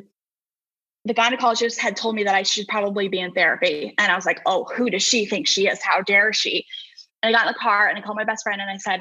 the 1.04 1.14
gynecologist 1.14 1.78
had 1.78 1.96
told 1.96 2.14
me 2.14 2.24
that 2.24 2.34
I 2.34 2.42
should 2.42 2.66
probably 2.68 3.08
be 3.08 3.20
in 3.20 3.32
therapy. 3.32 3.94
And 3.98 4.12
I 4.12 4.16
was 4.16 4.26
like, 4.26 4.40
oh, 4.46 4.64
who 4.74 4.90
does 4.90 5.02
she 5.02 5.26
think 5.26 5.46
she 5.46 5.68
is? 5.68 5.82
How 5.82 6.02
dare 6.02 6.32
she? 6.32 6.66
And 7.22 7.34
I 7.34 7.38
got 7.38 7.46
in 7.46 7.52
the 7.52 7.58
car 7.58 7.88
and 7.88 7.98
I 7.98 8.02
called 8.02 8.16
my 8.16 8.24
best 8.24 8.42
friend 8.42 8.60
and 8.60 8.70
I 8.70 8.76
said, 8.76 9.00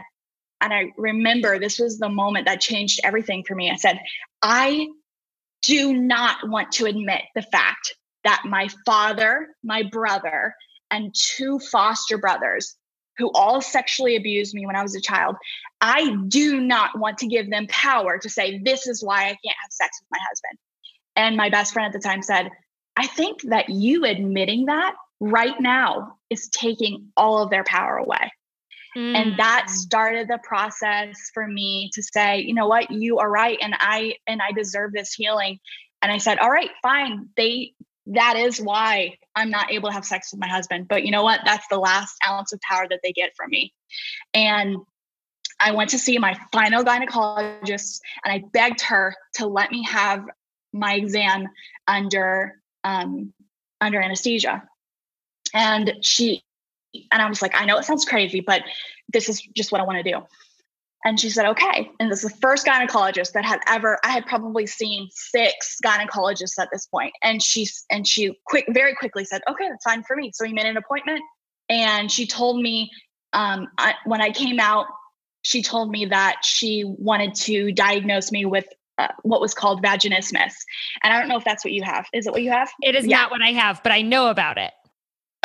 and 0.63 0.73
I 0.73 0.91
remember 0.97 1.59
this 1.59 1.77
was 1.77 1.99
the 1.99 2.07
moment 2.07 2.47
that 2.47 2.61
changed 2.61 3.01
everything 3.03 3.43
for 3.45 3.53
me. 3.53 3.69
I 3.69 3.75
said, 3.75 3.99
I 4.41 4.87
do 5.61 5.93
not 5.93 6.49
want 6.49 6.71
to 6.73 6.85
admit 6.85 7.21
the 7.35 7.41
fact 7.41 7.95
that 8.23 8.43
my 8.45 8.69
father, 8.85 9.49
my 9.61 9.83
brother, 9.83 10.55
and 10.89 11.13
two 11.13 11.59
foster 11.59 12.17
brothers 12.17 12.75
who 13.17 13.29
all 13.33 13.59
sexually 13.59 14.15
abused 14.15 14.55
me 14.55 14.65
when 14.65 14.77
I 14.77 14.83
was 14.83 14.95
a 14.95 15.01
child, 15.01 15.35
I 15.81 16.15
do 16.29 16.61
not 16.61 16.97
want 16.97 17.17
to 17.19 17.27
give 17.27 17.49
them 17.49 17.67
power 17.67 18.17
to 18.17 18.29
say, 18.29 18.59
this 18.63 18.87
is 18.87 19.03
why 19.03 19.23
I 19.23 19.27
can't 19.27 19.57
have 19.61 19.71
sex 19.71 19.99
with 20.01 20.07
my 20.11 20.19
husband. 20.29 20.57
And 21.17 21.35
my 21.35 21.49
best 21.49 21.73
friend 21.73 21.93
at 21.93 21.93
the 21.93 22.07
time 22.07 22.21
said, 22.21 22.49
I 22.95 23.07
think 23.07 23.41
that 23.43 23.69
you 23.69 24.05
admitting 24.05 24.67
that 24.67 24.95
right 25.19 25.59
now 25.59 26.17
is 26.29 26.47
taking 26.49 27.09
all 27.17 27.43
of 27.43 27.49
their 27.49 27.65
power 27.65 27.97
away. 27.97 28.31
Mm. 28.95 29.15
And 29.15 29.39
that 29.39 29.69
started 29.69 30.27
the 30.27 30.39
process 30.43 31.31
for 31.33 31.47
me 31.47 31.89
to 31.93 32.03
say, 32.03 32.39
you 32.39 32.53
know 32.53 32.67
what, 32.67 32.91
you 32.91 33.19
are 33.19 33.29
right 33.29 33.57
and 33.61 33.75
I 33.79 34.15
and 34.27 34.41
I 34.41 34.51
deserve 34.51 34.93
this 34.93 35.13
healing. 35.13 35.59
And 36.01 36.11
I 36.11 36.17
said, 36.17 36.39
all 36.39 36.49
right, 36.49 36.69
fine. 36.81 37.29
They 37.37 37.73
that 38.07 38.35
is 38.35 38.59
why 38.59 39.17
I'm 39.35 39.49
not 39.49 39.71
able 39.71 39.89
to 39.89 39.93
have 39.93 40.05
sex 40.05 40.31
with 40.31 40.39
my 40.39 40.47
husband. 40.47 40.87
But 40.87 41.05
you 41.05 41.11
know 41.11 41.23
what? 41.23 41.41
That's 41.45 41.65
the 41.69 41.79
last 41.79 42.15
ounce 42.27 42.51
of 42.51 42.59
power 42.61 42.85
that 42.89 42.99
they 43.03 43.13
get 43.13 43.35
from 43.35 43.49
me. 43.49 43.73
And 44.33 44.77
I 45.59 45.71
went 45.71 45.91
to 45.91 45.99
see 45.99 46.17
my 46.17 46.37
final 46.51 46.83
gynecologist 46.83 48.01
and 48.23 48.33
I 48.33 48.43
begged 48.51 48.81
her 48.81 49.15
to 49.35 49.47
let 49.47 49.71
me 49.71 49.83
have 49.85 50.25
my 50.73 50.95
exam 50.95 51.47
under 51.87 52.59
um, 52.83 53.33
under 53.79 54.01
anesthesia. 54.01 54.63
And 55.53 55.93
she 56.01 56.43
and 57.11 57.21
I 57.21 57.29
was 57.29 57.41
like, 57.41 57.59
I 57.59 57.65
know 57.65 57.77
it 57.77 57.85
sounds 57.85 58.05
crazy, 58.05 58.41
but 58.41 58.63
this 59.11 59.29
is 59.29 59.41
just 59.55 59.71
what 59.71 59.81
I 59.81 59.83
want 59.83 60.03
to 60.03 60.11
do. 60.11 60.21
And 61.05 61.19
she 61.19 61.29
said, 61.29 61.45
okay. 61.47 61.91
And 61.99 62.09
this 62.09 62.23
is 62.23 62.31
the 62.31 62.37
first 62.37 62.65
gynecologist 62.65 63.33
that 63.33 63.43
had 63.43 63.59
ever, 63.67 63.99
I 64.03 64.11
had 64.11 64.25
probably 64.25 64.65
seen 64.65 65.09
six 65.11 65.77
gynecologists 65.85 66.57
at 66.57 66.69
this 66.71 66.85
point. 66.85 67.13
And 67.21 67.43
she, 67.43 67.67
and 67.91 68.07
she 68.07 68.39
quick, 68.45 68.65
very 68.69 68.95
quickly 68.95 69.25
said, 69.25 69.41
okay, 69.49 69.67
that's 69.69 69.83
fine 69.83 70.03
for 70.03 70.15
me. 70.15 70.31
So 70.33 70.45
we 70.45 70.53
made 70.53 70.65
an 70.65 70.77
appointment 70.77 71.21
and 71.67 72.09
she 72.09 72.25
told 72.25 72.61
me, 72.61 72.89
um, 73.33 73.67
I, 73.77 73.95
when 74.05 74.21
I 74.21 74.31
came 74.31 74.59
out, 74.59 74.85
she 75.43 75.61
told 75.61 75.91
me 75.91 76.05
that 76.05 76.37
she 76.43 76.85
wanted 76.85 77.35
to 77.35 77.73
diagnose 77.73 78.31
me 78.31 78.45
with 78.45 78.65
uh, 78.97 79.07
what 79.23 79.41
was 79.41 79.53
called 79.53 79.83
vaginismus. 79.83 80.53
And 81.03 81.11
I 81.11 81.19
don't 81.19 81.27
know 81.27 81.37
if 81.37 81.43
that's 81.43 81.65
what 81.65 81.73
you 81.73 81.83
have. 81.83 82.05
Is 82.13 82.27
it 82.27 82.31
what 82.31 82.43
you 82.43 82.51
have? 82.51 82.71
It 82.81 82.95
is 82.95 83.05
yeah. 83.05 83.17
not 83.17 83.31
what 83.31 83.41
I 83.41 83.51
have, 83.51 83.83
but 83.83 83.91
I 83.91 84.03
know 84.03 84.29
about 84.29 84.57
it. 84.57 84.71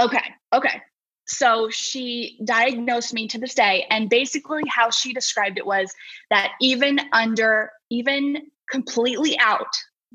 Okay. 0.01 0.23
Okay. 0.53 0.81
So 1.29 1.69
she 1.71 2.41
diagnosed 2.45 3.13
me 3.13 3.29
to 3.29 3.39
this 3.39 3.55
day. 3.55 3.87
And 3.91 4.09
basically, 4.09 4.63
how 4.69 4.91
she 4.91 5.13
described 5.13 5.59
it 5.59 5.67
was 5.67 5.93
that 6.31 6.53
even 6.61 6.99
under, 7.13 7.71
even 7.91 8.49
completely 8.71 9.39
out, 9.39 9.67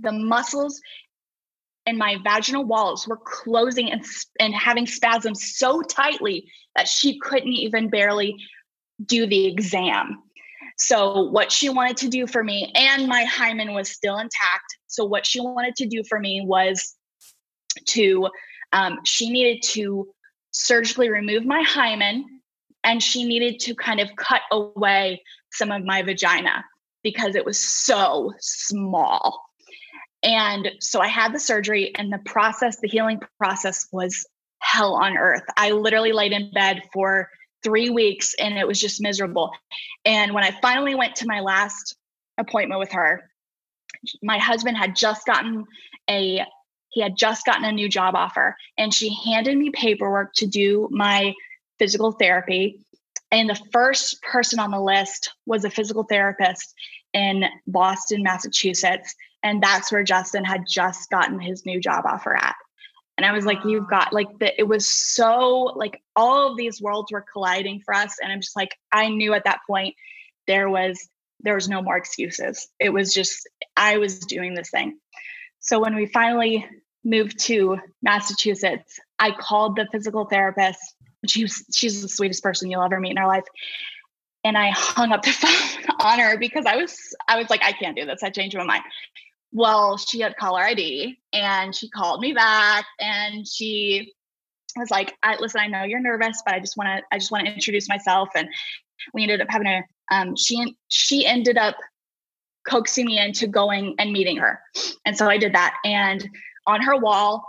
the 0.02 0.12
muscles 0.12 0.82
in 1.86 1.98
my 1.98 2.18
vaginal 2.24 2.64
walls 2.64 3.08
were 3.08 3.20
closing 3.24 3.92
and, 3.92 4.04
and 4.40 4.56
having 4.56 4.88
spasms 4.88 5.56
so 5.56 5.82
tightly 5.82 6.50
that 6.76 6.88
she 6.88 7.20
couldn't 7.20 7.54
even 7.54 7.90
barely 7.90 8.36
do 9.06 9.28
the 9.28 9.46
exam. 9.46 10.18
So, 10.78 11.30
what 11.30 11.52
she 11.52 11.70
wanted 11.70 11.98
to 11.98 12.10
do 12.10 12.26
for 12.26 12.44
me, 12.44 12.72
and 12.74 13.08
my 13.08 13.26
hymen 13.26 13.74
was 13.74 13.92
still 13.92 14.18
intact. 14.18 14.66
So, 14.88 15.06
what 15.06 15.28
she 15.28 15.40
wanted 15.40 15.76
to 15.76 15.86
do 15.86 16.04
for 16.10 16.20
me 16.20 16.42
was 16.44 16.96
to, 17.90 18.30
um, 18.72 18.98
she 19.04 19.30
needed 19.30 19.62
to 19.74 20.08
surgically 20.54 21.10
remove 21.10 21.46
my 21.46 21.62
hymen 21.64 22.26
and 22.84 23.02
she 23.02 23.24
needed 23.24 23.60
to 23.60 23.76
kind 23.76 24.00
of 24.00 24.16
cut 24.16 24.42
away 24.52 25.22
some 25.52 25.72
of 25.72 25.84
my 25.84 26.02
vagina 26.02 26.64
because 27.04 27.36
it 27.36 27.46
was 27.46 27.60
so 27.60 28.32
small. 28.40 29.44
And 30.22 30.72
so 30.80 31.02
I 31.02 31.08
had 31.08 31.34
the 31.34 31.40
surgery, 31.40 31.94
and 31.96 32.12
the 32.12 32.20
process, 32.20 32.80
the 32.80 32.88
healing 32.88 33.20
process 33.38 33.88
was 33.92 34.26
hell 34.60 34.96
on 34.96 35.18
earth. 35.18 35.44
I 35.58 35.72
literally 35.72 36.14
laid 36.14 36.32
in 36.32 36.52
bed 36.52 36.84
for 36.94 37.30
three 37.64 37.90
weeks 37.90 38.34
and 38.40 38.58
it 38.58 38.68
was 38.68 38.80
just 38.80 39.02
miserable. 39.02 39.52
And 40.06 40.34
when 40.34 40.44
I 40.44 40.58
finally 40.62 40.96
went 40.96 41.16
to 41.18 41.28
my 41.28 41.42
last 41.42 41.96
appointment 42.38 42.80
with 42.80 42.92
her, 42.94 43.30
my 44.22 44.38
husband 44.38 44.78
had 44.78 44.96
just 44.96 45.26
gotten 45.26 45.66
a 46.10 46.46
he 46.94 47.02
had 47.02 47.18
just 47.18 47.46
gotten 47.46 47.66
a 47.66 47.72
new 47.72 47.90
job 47.90 48.16
offer 48.16 48.56
and 48.78 48.94
she 48.94 49.14
handed 49.26 49.58
me 49.58 49.72
paperwork 49.72 50.32
to 50.36 50.46
do 50.46 50.88
my 50.92 51.34
physical 51.80 52.12
therapy. 52.12 52.80
And 53.32 53.50
the 53.50 53.60
first 53.72 54.22
person 54.22 54.60
on 54.60 54.70
the 54.70 54.80
list 54.80 55.34
was 55.48 55.66
a 55.66 55.72
physical 55.72 56.04
therapist 56.04 56.74
in 57.14 57.46
Boston, 57.66 58.22
Massachusetts. 58.22 59.16
And 59.42 59.62
that's 59.62 59.92
where 59.92 60.04
Justin 60.04 60.46
had 60.46 60.66
just 60.70 61.10
gotten 61.10 61.40
his 61.40 61.66
new 61.66 61.80
job 61.80 62.06
offer 62.06 62.36
at. 62.36 62.56
And 63.18 63.26
I 63.26 63.32
was 63.32 63.46
like, 63.46 63.66
you've 63.66 63.90
got 63.90 64.14
like 64.14 64.28
the, 64.40 64.58
it 64.60 64.68
was 64.68 64.88
so 64.88 65.74
like 65.76 66.00
all 66.16 66.52
of 66.52 66.58
these 66.58 66.80
worlds 66.80 67.12
were 67.12 67.26
colliding 67.34 67.82
for 67.84 67.96
us. 67.96 68.18
And 68.22 68.32
I'm 68.32 68.42
just 68.42 68.56
like, 68.56 68.76
I 68.92 69.10
knew 69.10 69.34
at 69.34 69.46
that 69.46 69.62
point 69.68 69.96
there 70.46 70.70
was, 70.70 71.10
there 71.40 71.56
was 71.56 71.68
no 71.68 71.82
more 71.82 71.98
excuses. 71.98 72.68
It 72.80 72.90
was 72.90 73.14
just, 73.14 73.50
I 73.76 73.98
was 73.98 74.20
doing 74.20 74.54
this 74.54 74.70
thing. 74.70 75.00
So 75.60 75.80
when 75.80 75.96
we 75.96 76.06
finally 76.06 76.68
moved 77.04 77.40
to 77.40 77.78
Massachusetts, 78.02 79.00
I 79.20 79.32
called 79.32 79.76
the 79.76 79.88
physical 79.92 80.26
therapist. 80.26 80.80
She's 81.28 81.64
she's 81.74 82.02
the 82.02 82.10
sweetest 82.10 82.44
person 82.44 82.70
you'll 82.70 82.84
ever 82.84 83.00
meet 83.00 83.12
in 83.12 83.18
her 83.18 83.28
life. 83.28 83.46
And 84.44 84.58
I 84.58 84.72
hung 84.72 85.12
up 85.12 85.24
the 85.24 85.32
phone 85.32 85.96
on 86.02 86.20
her 86.20 86.38
because 86.38 86.66
I 86.66 86.76
was 86.76 86.98
I 87.28 87.38
was 87.38 87.50
like, 87.50 87.64
I 87.64 87.72
can't 87.72 87.96
do 87.96 88.06
this. 88.06 88.24
I 88.24 88.30
changed 88.30 88.58
my 88.58 88.64
mind. 88.64 88.84
Well, 89.52 89.98
she 89.98 90.20
had 90.20 90.36
caller 90.38 90.62
ID 90.62 91.20
and 91.32 91.76
she 91.76 91.90
called 91.90 92.22
me 92.22 92.34
back 92.34 92.86
and 93.00 93.48
she 93.48 94.14
was 94.76 94.90
like, 94.90 95.14
I 95.22 95.38
listen, 95.40 95.62
I 95.62 95.68
know 95.68 95.84
you're 95.84 96.00
nervous, 96.00 96.42
but 96.46 96.56
I 96.56 96.60
just 96.60 96.76
want 96.76 96.88
to 96.88 97.04
I 97.12 97.20
just 97.20 97.32
want 97.32 97.46
to 97.46 97.54
introduce 97.54 97.88
myself. 97.88 98.30
And 98.36 98.50
we 99.14 99.24
ended 99.24 99.42
up 99.42 99.48
having 99.50 99.68
a 99.68 99.84
um 100.12 100.36
she 100.36 100.76
she 100.90 101.26
ended 101.26 101.58
up 101.58 101.76
coaxing 102.68 103.06
me 103.06 103.20
into 103.20 103.48
going 103.48 103.96
and 104.00 104.12
meeting 104.12 104.38
her. 104.38 104.60
And 105.06 105.18
so 105.18 105.28
I 105.28 105.38
did 105.38 105.54
that. 105.54 105.76
And 105.84 106.28
on 106.68 106.82
her 106.82 106.98
wall 106.98 107.44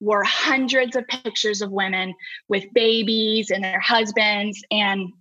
were 0.00 0.22
hundreds 0.24 0.96
of 0.96 1.06
pictures 1.06 1.62
of 1.62 1.70
women 1.70 2.14
with 2.48 2.64
babies 2.74 3.50
and 3.50 3.64
their 3.64 3.80
husbands. 3.80 4.62
And 4.70 5.12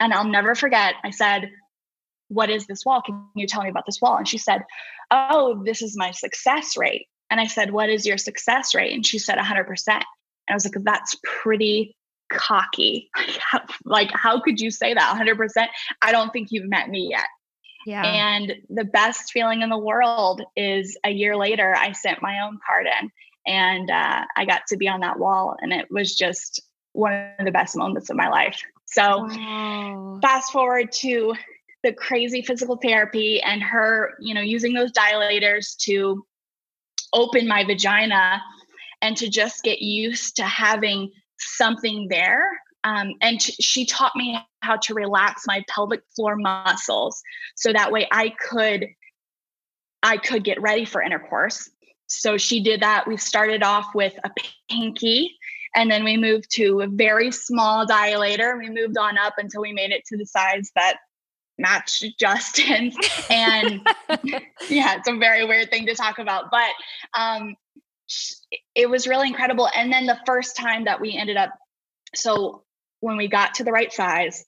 and 0.00 0.12
I'll 0.12 0.28
never 0.28 0.54
forget 0.54 0.94
I 1.04 1.10
said 1.10 1.50
what 2.28 2.50
is 2.50 2.66
this 2.66 2.84
wall? 2.84 3.00
Can 3.02 3.26
you 3.34 3.46
tell 3.46 3.62
me 3.62 3.70
about 3.70 3.86
this 3.86 4.00
wall? 4.00 4.16
And 4.16 4.28
she 4.28 4.38
said 4.38 4.62
oh 5.10 5.62
this 5.64 5.82
is 5.82 5.96
my 5.96 6.10
success 6.12 6.76
rate. 6.76 7.06
And 7.30 7.40
I 7.40 7.46
said 7.46 7.72
what 7.72 7.90
is 7.90 8.06
your 8.06 8.18
success 8.18 8.74
rate? 8.74 8.94
And 8.94 9.04
she 9.04 9.18
said 9.18 9.38
100% 9.38 9.68
and 9.88 10.04
I 10.48 10.54
was 10.54 10.64
like 10.64 10.82
that's 10.82 11.16
pretty 11.24 11.96
cocky. 12.32 13.10
Like 13.84 14.10
how 14.12 14.40
could 14.40 14.60
you 14.60 14.70
say 14.70 14.94
that? 14.94 15.18
100% 15.18 15.66
I 16.02 16.12
don't 16.12 16.30
think 16.30 16.48
you've 16.50 16.68
met 16.68 16.88
me 16.88 17.08
yet 17.10 17.26
yeah. 17.88 18.02
And 18.02 18.54
the 18.68 18.84
best 18.84 19.32
feeling 19.32 19.62
in 19.62 19.70
the 19.70 19.78
world 19.78 20.42
is 20.54 20.98
a 21.04 21.10
year 21.10 21.34
later, 21.38 21.74
I 21.74 21.92
sent 21.92 22.20
my 22.20 22.40
own 22.40 22.58
card 22.66 22.86
in 22.86 23.10
and 23.46 23.90
uh, 23.90 24.26
I 24.36 24.44
got 24.44 24.66
to 24.68 24.76
be 24.76 24.88
on 24.88 25.00
that 25.00 25.18
wall. 25.18 25.56
And 25.62 25.72
it 25.72 25.86
was 25.90 26.14
just 26.14 26.60
one 26.92 27.30
of 27.38 27.46
the 27.46 27.50
best 27.50 27.74
moments 27.78 28.10
of 28.10 28.16
my 28.16 28.28
life. 28.28 28.60
So, 28.84 29.24
wow. 29.24 30.18
fast 30.20 30.52
forward 30.52 30.92
to 30.96 31.34
the 31.82 31.94
crazy 31.94 32.42
physical 32.42 32.76
therapy 32.76 33.40
and 33.40 33.62
her, 33.62 34.12
you 34.20 34.34
know, 34.34 34.42
using 34.42 34.74
those 34.74 34.92
dilators 34.92 35.74
to 35.84 36.26
open 37.14 37.48
my 37.48 37.64
vagina 37.64 38.42
and 39.00 39.16
to 39.16 39.30
just 39.30 39.62
get 39.62 39.80
used 39.80 40.36
to 40.36 40.42
having 40.42 41.10
something 41.38 42.08
there 42.10 42.50
um, 42.88 43.14
and 43.20 43.40
t- 43.40 43.60
she 43.60 43.84
taught 43.84 44.16
me 44.16 44.38
how 44.62 44.76
to 44.76 44.94
relax 44.94 45.44
my 45.46 45.62
pelvic 45.68 46.02
floor 46.16 46.36
muscles 46.36 47.22
so 47.54 47.72
that 47.72 47.92
way 47.92 48.08
i 48.10 48.30
could 48.30 48.86
i 50.02 50.16
could 50.16 50.44
get 50.44 50.60
ready 50.60 50.84
for 50.84 51.02
intercourse. 51.02 51.70
So 52.10 52.38
she 52.38 52.62
did 52.62 52.80
that. 52.80 53.06
We 53.06 53.18
started 53.18 53.62
off 53.62 53.94
with 53.94 54.14
a 54.24 54.30
pinky 54.70 55.36
and 55.74 55.90
then 55.90 56.04
we 56.04 56.16
moved 56.16 56.50
to 56.52 56.80
a 56.80 56.86
very 56.86 57.30
small 57.30 57.86
dilator. 57.86 58.56
We 58.56 58.70
moved 58.70 58.96
on 58.96 59.18
up 59.18 59.34
until 59.36 59.60
we 59.60 59.72
made 59.72 59.90
it 59.90 60.06
to 60.06 60.16
the 60.16 60.24
size 60.24 60.70
that 60.74 60.96
matched 61.58 62.04
justin's 62.20 62.96
and 63.28 63.80
yeah 64.70 64.96
it's 64.96 65.08
a 65.08 65.16
very 65.16 65.44
weird 65.44 65.68
thing 65.70 65.86
to 65.86 65.94
talk 65.94 66.20
about 66.20 66.52
but 66.52 66.70
um 67.18 67.56
it 68.74 68.88
was 68.88 69.06
really 69.06 69.28
incredible. 69.28 69.68
And 69.74 69.92
then 69.92 70.06
the 70.06 70.18
first 70.26 70.56
time 70.56 70.84
that 70.84 71.00
we 71.00 71.16
ended 71.16 71.36
up 71.36 71.50
so 72.14 72.62
when 73.00 73.16
we 73.16 73.28
got 73.28 73.54
to 73.54 73.64
the 73.64 73.72
right 73.72 73.92
size, 73.92 74.44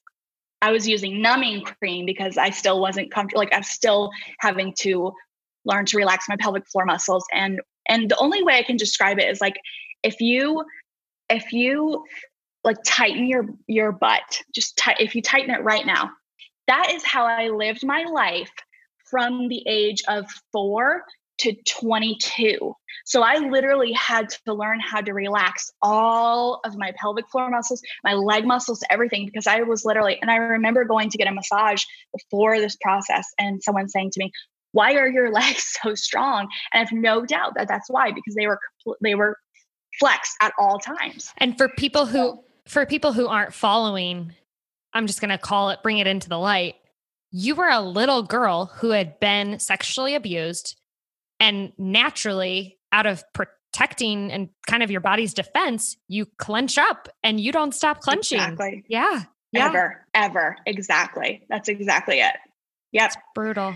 I 0.63 0.73
was 0.73 0.87
using 0.87 1.23
numbing 1.23 1.63
cream 1.63 2.05
because 2.05 2.37
I 2.37 2.51
still 2.51 2.81
wasn't 2.81 3.11
comfortable. 3.11 3.41
Like 3.41 3.55
I'm 3.55 3.63
still 3.63 4.11
having 4.41 4.75
to 4.81 5.13
learn 5.65 5.87
to 5.87 5.97
relax 5.97 6.27
my 6.29 6.37
pelvic 6.39 6.67
floor 6.69 6.85
muscles. 6.85 7.25
And 7.33 7.61
and 7.89 8.11
the 8.11 8.17
only 8.19 8.43
way 8.43 8.59
I 8.59 8.63
can 8.63 8.77
describe 8.77 9.19
it 9.19 9.29
is 9.29 9.41
like 9.41 9.57
if 10.03 10.21
you 10.21 10.65
if 11.29 11.53
you 11.53 12.05
like 12.65 12.77
tighten 12.85 13.27
your 13.27 13.47
your 13.67 13.93
butt, 13.93 14.43
just 14.55 14.81
if 14.99 15.15
you 15.15 15.23
tighten 15.23 15.55
it 15.55 15.63
right 15.63 15.87
now, 15.87 16.11
that 16.67 16.91
is 16.91 17.05
how 17.05 17.25
I 17.25 17.49
lived 17.49 17.85
my 17.85 18.05
life 18.05 18.51
from 19.11 19.49
the 19.49 19.63
age 19.67 20.03
of 20.09 20.27
four 20.53 21.05
to 21.41 21.55
22. 21.81 22.75
So 23.07 23.23
I 23.23 23.39
literally 23.39 23.93
had 23.93 24.29
to 24.47 24.55
learn 24.55 24.79
how 24.79 25.01
to 25.01 25.13
relax 25.13 25.71
all 25.83 26.61
of 26.65 26.77
my 26.77 26.93
pelvic 26.97 27.29
floor 27.31 27.51
muscles, 27.51 27.83
my 28.05 28.15
leg 28.15 28.45
muscles, 28.45 28.83
everything, 28.91 29.27
because 29.27 29.47
I 29.47 29.63
was 29.63 29.85
literally, 29.85 30.19
and 30.21 30.31
I 30.31 30.37
remember 30.37 30.85
going 30.85 31.11
to 31.11 31.19
get 31.19 31.27
a 31.27 31.33
massage 31.33 31.85
before 32.13 32.59
this 32.59 32.77
process 32.77 33.27
and 33.39 33.63
someone 33.63 33.89
saying 33.89 34.11
to 34.13 34.21
me, 34.21 34.31
why 34.73 34.95
are 34.95 35.09
your 35.09 35.33
legs 35.33 35.77
so 35.83 35.95
strong? 35.95 36.49
And 36.73 36.75
I 36.75 36.79
have 36.79 36.93
no 36.93 37.25
doubt 37.25 37.55
that 37.57 37.69
that's 37.69 37.89
why, 37.89 38.13
because 38.13 38.35
they 38.35 38.47
were, 38.47 38.61
they 39.03 39.15
were 39.15 39.37
flexed 39.99 40.37
at 40.41 40.53
all 40.59 40.79
times. 40.79 41.33
And 41.39 41.57
for 41.57 41.69
people 41.69 42.07
who, 42.07 42.43
for 42.67 42.85
people 42.87 43.13
who 43.13 43.27
aren't 43.27 43.55
following, 43.55 44.35
I'm 44.93 45.07
just 45.07 45.21
going 45.21 45.31
to 45.31 45.39
call 45.39 45.71
it, 45.71 45.83
bring 45.83 45.99
it 45.99 46.07
into 46.07 46.29
the 46.29 46.39
light. 46.39 46.77
You 47.31 47.55
were 47.55 47.69
a 47.69 47.81
little 47.81 48.23
girl 48.23 48.67
who 48.67 48.91
had 48.91 49.19
been 49.21 49.59
sexually 49.59 50.15
abused 50.15 50.77
and 51.41 51.73
naturally, 51.79 52.79
out 52.93 53.07
of 53.07 53.25
protecting 53.33 54.31
and 54.31 54.51
kind 54.67 54.83
of 54.83 54.91
your 54.91 55.01
body's 55.01 55.35
defense, 55.35 55.97
you 56.07 56.27
clench 56.39 56.79
up 56.79 57.09
and 57.23 57.41
you 57.41 57.51
don't 57.51 57.75
stop 57.75 58.01
clenching. 58.01 58.39
Exactly. 58.39 58.85
Yeah. 58.89 59.23
yeah. 59.53 59.67
Ever, 59.67 60.07
ever. 60.15 60.57
Exactly. 60.67 61.47
That's 61.49 61.69
exactly 61.69 62.21
it. 62.21 62.35
Yep. 62.93 63.07
It's 63.07 63.17
brutal. 63.35 63.75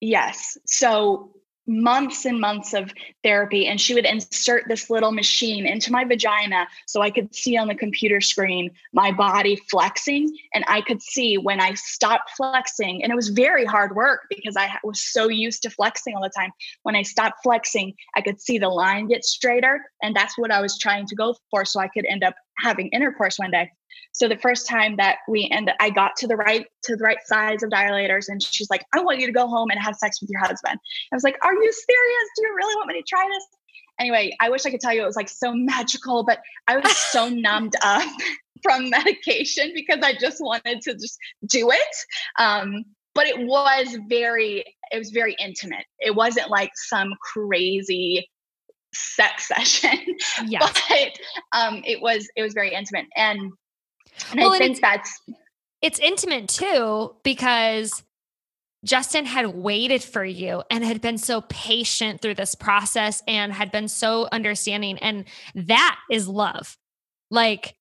Yes. 0.00 0.56
So 0.66 1.32
months 1.66 2.24
and 2.24 2.40
months 2.40 2.74
of 2.74 2.92
therapy 3.22 3.66
and 3.66 3.80
she 3.80 3.94
would 3.94 4.06
insert 4.06 4.64
this 4.68 4.90
little 4.90 5.12
machine 5.12 5.66
into 5.66 5.92
my 5.92 6.04
vagina 6.04 6.66
so 6.86 7.00
I 7.00 7.10
could 7.10 7.34
see 7.34 7.56
on 7.56 7.68
the 7.68 7.74
computer 7.74 8.20
screen 8.20 8.70
my 8.92 9.12
body 9.12 9.56
flexing 9.70 10.36
and 10.54 10.64
I 10.66 10.80
could 10.80 11.00
see 11.02 11.36
when 11.38 11.60
I 11.60 11.74
stopped 11.74 12.30
flexing. 12.36 13.02
And 13.02 13.12
it 13.12 13.16
was 13.16 13.28
very 13.28 13.64
hard 13.64 13.94
work 13.94 14.22
because 14.28 14.56
I 14.56 14.76
was 14.82 15.00
so 15.00 15.28
used 15.28 15.62
to 15.62 15.70
flexing 15.70 16.14
all 16.16 16.22
the 16.22 16.32
time. 16.36 16.50
When 16.82 16.96
I 16.96 17.02
stopped 17.02 17.42
flexing 17.42 17.94
I 18.16 18.20
could 18.20 18.40
see 18.40 18.58
the 18.58 18.68
line 18.68 19.06
get 19.08 19.24
straighter 19.24 19.80
and 20.02 20.14
that's 20.14 20.36
what 20.38 20.50
I 20.50 20.60
was 20.60 20.78
trying 20.78 21.06
to 21.06 21.14
go 21.14 21.36
for 21.50 21.64
so 21.64 21.80
I 21.80 21.88
could 21.88 22.06
end 22.06 22.24
up 22.24 22.34
having 22.62 22.88
intercourse 22.88 23.38
one 23.38 23.50
day 23.50 23.70
so 24.12 24.28
the 24.28 24.36
first 24.36 24.68
time 24.68 24.96
that 24.96 25.18
we 25.28 25.48
end, 25.52 25.70
I 25.78 25.90
got 25.90 26.16
to 26.16 26.26
the 26.26 26.36
right 26.36 26.66
to 26.84 26.96
the 26.96 27.04
right 27.04 27.18
size 27.24 27.62
of 27.62 27.70
dilators, 27.70 28.28
and 28.28 28.42
she's 28.42 28.68
like, 28.70 28.84
"I 28.92 29.00
want 29.00 29.20
you 29.20 29.26
to 29.26 29.32
go 29.32 29.46
home 29.46 29.70
and 29.70 29.80
have 29.80 29.94
sex 29.96 30.20
with 30.20 30.30
your 30.30 30.40
husband." 30.40 30.78
I 31.12 31.16
was 31.16 31.22
like, 31.22 31.36
"Are 31.42 31.54
you 31.54 31.72
serious? 31.72 32.28
Do 32.36 32.42
you 32.42 32.54
really 32.56 32.74
want 32.76 32.88
me 32.88 32.94
to 32.94 33.06
try 33.06 33.26
this?" 33.28 33.46
Anyway, 34.00 34.36
I 34.40 34.48
wish 34.50 34.66
I 34.66 34.70
could 34.70 34.80
tell 34.80 34.92
you 34.92 35.02
it 35.02 35.06
was 35.06 35.16
like 35.16 35.28
so 35.28 35.52
magical, 35.54 36.24
but 36.24 36.40
I 36.66 36.78
was 36.78 36.96
so 36.96 37.28
numbed 37.28 37.74
up 37.82 38.08
from 38.62 38.90
medication 38.90 39.72
because 39.74 40.00
I 40.02 40.14
just 40.14 40.38
wanted 40.40 40.82
to 40.82 40.94
just 40.94 41.16
do 41.46 41.70
it. 41.70 41.96
Um, 42.38 42.84
but 43.14 43.26
it 43.26 43.38
was 43.38 43.98
very, 44.08 44.64
it 44.92 44.98
was 44.98 45.10
very 45.10 45.34
intimate. 45.40 45.84
It 45.98 46.14
wasn't 46.14 46.48
like 46.48 46.70
some 46.74 47.12
crazy 47.32 48.28
sex 48.92 49.48
session 49.48 49.98
yeah 50.46 50.58
but 50.60 51.18
um 51.52 51.82
it 51.84 52.00
was 52.00 52.28
it 52.36 52.42
was 52.42 52.52
very 52.54 52.72
intimate 52.74 53.06
and 53.16 53.52
and 54.32 54.40
well, 54.40 54.52
I 54.52 54.58
think 54.58 54.80
that's 54.80 55.20
it's 55.82 55.98
intimate 55.98 56.48
too 56.48 57.14
because 57.22 58.02
Justin 58.84 59.26
had 59.26 59.48
waited 59.48 60.02
for 60.02 60.24
you 60.24 60.62
and 60.70 60.84
had 60.84 61.00
been 61.00 61.18
so 61.18 61.42
patient 61.42 62.20
through 62.20 62.34
this 62.34 62.54
process 62.54 63.22
and 63.26 63.52
had 63.52 63.70
been 63.70 63.88
so 63.88 64.28
understanding. 64.32 64.98
And 64.98 65.24
that 65.54 65.98
is 66.10 66.26
love. 66.26 66.78
Like, 67.30 67.76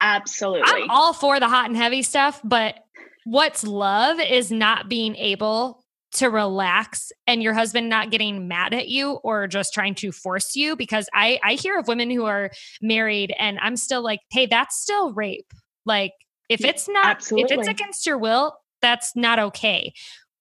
absolutely. 0.00 0.62
I'm 0.64 0.90
all 0.90 1.12
for 1.12 1.40
the 1.40 1.48
hot 1.48 1.66
and 1.66 1.76
heavy 1.76 2.02
stuff, 2.02 2.40
but 2.44 2.76
what's 3.24 3.64
love 3.64 4.20
is 4.20 4.52
not 4.52 4.88
being 4.88 5.16
able 5.16 5.84
to 6.10 6.28
relax 6.28 7.12
and 7.26 7.42
your 7.42 7.52
husband 7.52 7.88
not 7.88 8.10
getting 8.10 8.48
mad 8.48 8.72
at 8.72 8.88
you 8.88 9.12
or 9.24 9.46
just 9.46 9.74
trying 9.74 9.94
to 9.96 10.10
force 10.12 10.56
you 10.56 10.76
because 10.76 11.08
I 11.12 11.38
I 11.44 11.54
hear 11.54 11.78
of 11.78 11.88
women 11.88 12.10
who 12.10 12.24
are 12.24 12.50
married 12.80 13.34
and 13.38 13.58
I'm 13.60 13.76
still 13.76 14.02
like, 14.02 14.20
"Hey, 14.30 14.46
that's 14.46 14.80
still 14.80 15.12
rape." 15.12 15.52
Like 15.84 16.12
if 16.48 16.64
it's 16.64 16.88
not 16.88 17.06
Absolutely. 17.06 17.54
if 17.54 17.58
it's 17.60 17.68
against 17.68 18.06
your 18.06 18.18
will, 18.18 18.56
that's 18.80 19.14
not 19.14 19.38
okay. 19.38 19.92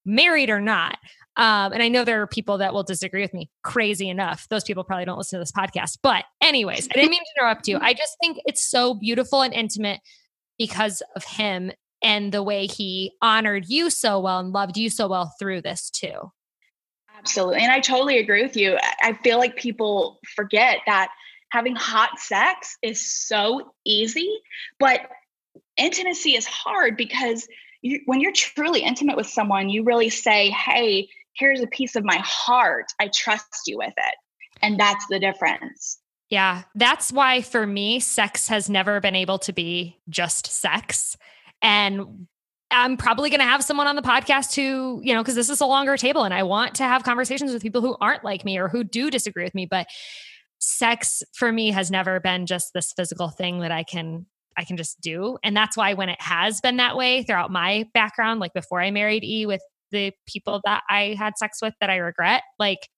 Married 0.06 0.50
or 0.50 0.62
not. 0.62 0.98
Um, 1.38 1.72
and 1.72 1.84
I 1.84 1.88
know 1.88 2.04
there 2.04 2.22
are 2.22 2.28
people 2.28 2.58
that 2.58 2.74
will 2.74 2.84
disagree 2.84 3.22
with 3.22 3.34
me. 3.34 3.50
Crazy 3.64 4.10
enough. 4.10 4.48
Those 4.50 4.64
people 4.64 4.84
probably 4.84 5.06
don't 5.06 5.20
listen 5.20 5.38
to 5.38 5.42
this 5.42 5.52
podcast. 5.52 6.00
But, 6.02 6.26
anyways, 6.42 6.88
I 6.90 6.94
didn't 6.94 7.12
mean 7.12 7.22
to 7.22 7.42
interrupt 7.42 7.68
you. 7.68 7.78
I 7.82 7.94
just 7.94 8.18
think 8.20 8.40
it's 8.46 8.68
so 8.68 8.96
beautiful 8.96 9.44
and 9.44 9.54
intimate 9.54 10.00
because 10.58 11.04
of 11.16 11.24
him 11.24 11.72
and 12.02 12.32
the 12.32 12.44
way 12.44 12.68
he 12.68 13.14
honored 13.22 13.66
you 13.68 13.90
so 13.90 14.20
well 14.20 14.40
and 14.40 14.54
loved 14.54 14.78
you 14.78 14.90
so 14.90 15.08
well 15.08 15.34
through 15.40 15.62
this 15.62 15.90
too. 15.90 16.32
Absolutely. 17.18 17.62
And 17.62 17.72
I 17.72 17.80
totally 17.80 18.20
agree 18.20 18.44
with 18.44 18.56
you. 18.56 18.78
I 19.02 19.14
feel 19.24 19.38
like 19.38 19.56
people 19.56 20.20
forget 20.36 20.80
that 20.86 21.10
having 21.52 21.76
hot 21.76 22.20
sex 22.20 22.78
is 22.84 23.02
so 23.02 23.74
easy, 23.86 24.32
but 24.80 25.02
intimacy 25.78 26.36
is 26.36 26.46
hard 26.46 26.96
because 26.96 27.48
you, 27.82 28.02
when 28.06 28.22
you're 28.22 28.34
truly 28.34 28.82
intimate 28.82 29.18
with 29.18 29.28
someone, 29.28 29.70
you 29.70 29.84
really 29.84 30.10
say, 30.10 30.50
Hey, 30.50 31.10
here's 31.34 31.62
a 31.62 31.68
piece 31.68 31.96
of 31.96 32.04
my 32.04 32.18
heart. 32.24 32.86
I 33.00 33.10
trust 33.14 33.64
you 33.66 33.78
with 33.78 33.94
it. 33.98 34.16
And 34.62 34.80
that's 34.80 35.06
the 35.10 35.20
difference. 35.20 36.00
Yeah. 36.30 36.64
That's 36.76 37.12
why 37.12 37.42
for 37.42 37.66
me, 37.66 38.00
sex 38.00 38.48
has 38.50 38.70
never 38.70 39.00
been 39.00 39.16
able 39.16 39.40
to 39.40 39.54
be 39.54 39.98
just 40.10 40.48
sex. 40.48 41.18
And 41.62 42.28
I'm 42.70 42.98
probably 42.98 43.30
going 43.30 43.40
to 43.40 43.46
have 43.46 43.64
someone 43.64 43.88
on 43.88 43.96
the 43.96 44.02
podcast 44.02 44.56
who, 44.56 45.02
you 45.04 45.14
know, 45.14 45.22
because 45.22 45.36
this 45.36 45.50
is 45.50 45.62
a 45.62 45.66
longer 45.66 45.96
table 45.98 46.24
and 46.24 46.34
I 46.34 46.44
want 46.44 46.76
to 46.76 46.84
have 46.84 47.04
conversations 47.04 47.54
with 47.54 47.62
people 47.62 47.82
who 47.82 47.96
aren't 48.02 48.24
like 48.24 48.44
me 48.44 48.58
or 48.58 48.68
who 48.68 48.84
do 48.84 49.10
disagree 49.10 49.44
with 49.44 49.56
me. 49.56 49.66
But 49.66 49.88
sex 50.60 51.24
for 51.34 51.52
me 51.52 51.72
has 51.72 51.90
never 51.92 52.20
been 52.20 52.46
just 52.46 52.74
this 52.74 52.92
physical 52.94 53.30
thing 53.30 53.60
that 53.60 53.72
I 53.72 53.84
can 53.84 54.26
I 54.58 54.64
can 54.64 54.76
just 54.76 55.00
do. 55.02 55.38
And 55.44 55.56
that's 55.56 55.78
why 55.78 55.94
when 55.94 56.10
it 56.10 56.20
has 56.20 56.60
been 56.62 56.78
that 56.78 56.98
way 56.98 57.22
throughout 57.22 57.52
my 57.52 57.86
background, 57.94 58.40
like 58.40 58.54
before 58.54 58.82
I 58.82 58.90
married 58.90 59.24
E 59.24 59.46
with 59.46 59.62
the 59.92 60.12
people 60.26 60.62
that 60.66 60.84
I 60.90 61.16
had 61.18 61.38
sex 61.38 61.60
with 61.62 61.76
that 61.80 61.92
I 61.92 61.98
regret, 61.98 62.42
like 62.58 62.90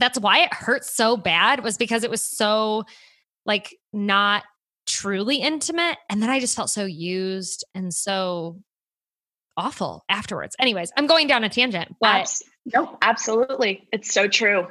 that's 0.00 0.18
why 0.18 0.40
it 0.40 0.54
hurt 0.54 0.84
so 0.84 1.18
bad 1.18 1.62
was 1.62 1.76
because 1.76 2.02
it 2.02 2.10
was 2.10 2.22
so 2.22 2.84
like 3.44 3.76
not 3.92 4.44
truly 4.86 5.36
intimate. 5.36 5.98
And 6.08 6.22
then 6.22 6.30
I 6.30 6.40
just 6.40 6.56
felt 6.56 6.70
so 6.70 6.84
used 6.84 7.64
and 7.74 7.92
so 7.92 8.60
awful 9.56 10.04
afterwards. 10.08 10.56
Anyways, 10.58 10.92
I'm 10.96 11.06
going 11.06 11.26
down 11.26 11.44
a 11.44 11.48
tangent, 11.48 11.94
but 12.00 12.22
Abs- 12.22 12.42
no, 12.66 12.98
absolutely. 13.02 13.88
It's 13.92 14.12
so 14.12 14.28
true. 14.28 14.66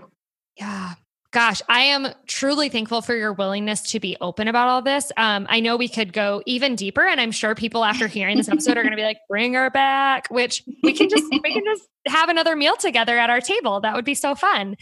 Yeah. 0.58 0.94
Gosh, 1.34 1.64
I 1.68 1.80
am 1.82 2.10
truly 2.28 2.70
thankful 2.70 3.02
for 3.02 3.16
your 3.16 3.34
willingness 3.34 3.82
to 3.92 4.00
be 4.00 4.16
open 4.22 4.48
about 4.48 4.68
all 4.68 4.84
this. 4.84 5.12
Um, 5.18 5.48
I 5.50 5.62
know 5.62 5.76
we 5.76 5.88
could 5.88 6.14
go 6.14 6.44
even 6.46 6.76
deeper, 6.76 7.02
and 7.02 7.20
I'm 7.20 7.32
sure 7.32 7.56
people 7.56 7.84
after 7.84 8.08
hearing 8.08 8.38
this 8.38 8.48
episode 8.50 8.78
are 8.78 8.84
going 8.84 8.92
to 8.92 8.98
be 8.98 9.04
like, 9.04 9.18
"Bring 9.28 9.56
her 9.56 9.72
back," 9.72 10.28
which 10.30 10.62
we 10.84 10.94
can 10.94 11.10
just 11.10 11.24
we 11.32 11.52
can 11.52 11.64
just 11.66 11.90
have 12.06 12.30
another 12.30 12.56
meal 12.56 12.76
together 12.76 13.18
at 13.18 13.32
our 13.32 13.42
table. 13.42 13.82
That 13.82 13.96
would 13.96 14.06
be 14.06 14.14
so 14.14 14.36
fun. 14.36 14.76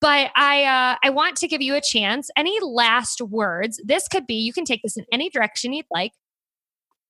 But 0.00 0.32
I 0.34 0.64
uh, 0.64 0.96
I 1.04 1.10
want 1.10 1.36
to 1.36 1.46
give 1.46 1.62
you 1.62 1.76
a 1.76 1.80
chance. 1.80 2.30
Any 2.36 2.58
last 2.60 3.20
words? 3.22 3.80
This 3.84 4.08
could 4.08 4.26
be. 4.26 4.34
You 4.34 4.52
can 4.52 4.64
take 4.64 4.82
this 4.82 4.96
in 4.96 5.04
any 5.12 5.30
direction 5.30 5.72
you'd 5.72 5.86
like. 5.92 6.10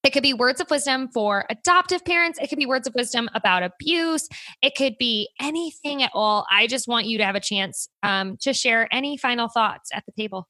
It 0.03 0.11
could 0.11 0.23
be 0.23 0.33
words 0.33 0.59
of 0.59 0.69
wisdom 0.69 1.07
for 1.07 1.45
adoptive 1.49 2.03
parents. 2.03 2.37
It 2.41 2.49
could 2.49 2.57
be 2.57 2.65
words 2.65 2.87
of 2.87 2.93
wisdom 2.93 3.29
about 3.33 3.63
abuse. 3.63 4.27
It 4.61 4.75
could 4.75 4.97
be 4.97 5.29
anything 5.39 6.03
at 6.03 6.11
all. 6.13 6.45
I 6.51 6.67
just 6.67 6.89
want 6.89 7.05
you 7.05 7.17
to 7.19 7.25
have 7.25 7.35
a 7.35 7.39
chance 7.39 7.87
um, 8.03 8.35
to 8.41 8.53
share 8.53 8.93
any 8.93 9.15
final 9.17 9.47
thoughts 9.47 9.91
at 9.93 10.03
the 10.05 10.11
table. 10.11 10.49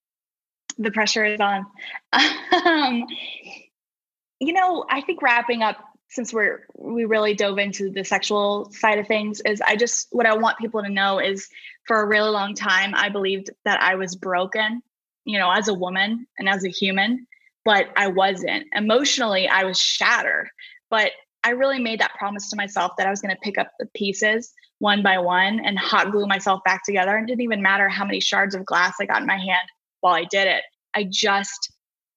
The 0.79 0.89
pressure 0.89 1.23
is 1.23 1.39
on. 1.39 1.67
um, 2.65 3.05
you 4.39 4.53
know, 4.53 4.85
I 4.89 5.01
think 5.01 5.21
wrapping 5.21 5.61
up 5.61 5.77
since 6.09 6.33
we're 6.33 6.67
we 6.75 7.05
really 7.05 7.33
dove 7.33 7.57
into 7.57 7.89
the 7.89 8.03
sexual 8.03 8.71
side 8.71 8.99
of 8.99 9.07
things 9.07 9.41
is 9.45 9.61
I 9.61 9.75
just 9.75 10.07
what 10.11 10.25
I 10.25 10.35
want 10.35 10.57
people 10.57 10.81
to 10.83 10.89
know 10.89 11.19
is 11.19 11.47
for 11.85 12.01
a 12.01 12.07
really 12.07 12.29
long 12.29 12.53
time 12.55 12.93
I 12.95 13.09
believed 13.09 13.49
that 13.65 13.81
I 13.81 13.95
was 13.95 14.15
broken, 14.15 14.81
you 15.25 15.39
know, 15.39 15.51
as 15.51 15.67
a 15.67 15.73
woman 15.73 16.27
and 16.37 16.49
as 16.49 16.65
a 16.65 16.69
human 16.69 17.27
but 17.65 17.87
I 17.95 18.07
wasn't. 18.07 18.65
Emotionally, 18.75 19.47
I 19.47 19.63
was 19.63 19.79
shattered. 19.79 20.49
But 20.89 21.11
I 21.43 21.51
really 21.51 21.79
made 21.79 21.99
that 21.99 22.13
promise 22.13 22.49
to 22.49 22.55
myself 22.55 22.93
that 22.97 23.07
I 23.07 23.09
was 23.09 23.21
going 23.21 23.33
to 23.33 23.41
pick 23.41 23.57
up 23.57 23.71
the 23.79 23.87
pieces 23.95 24.53
one 24.79 25.01
by 25.01 25.17
one 25.17 25.61
and 25.63 25.79
hot 25.79 26.11
glue 26.11 26.27
myself 26.27 26.61
back 26.65 26.83
together. 26.85 27.15
And 27.15 27.23
it 27.23 27.31
didn't 27.31 27.43
even 27.43 27.61
matter 27.61 27.87
how 27.87 28.05
many 28.05 28.19
shards 28.19 28.53
of 28.53 28.65
glass 28.65 28.95
I 28.99 29.05
got 29.05 29.21
in 29.21 29.27
my 29.27 29.37
hand 29.37 29.67
while 30.01 30.13
I 30.13 30.25
did 30.25 30.47
it. 30.47 30.63
I 30.93 31.07
just 31.09 31.71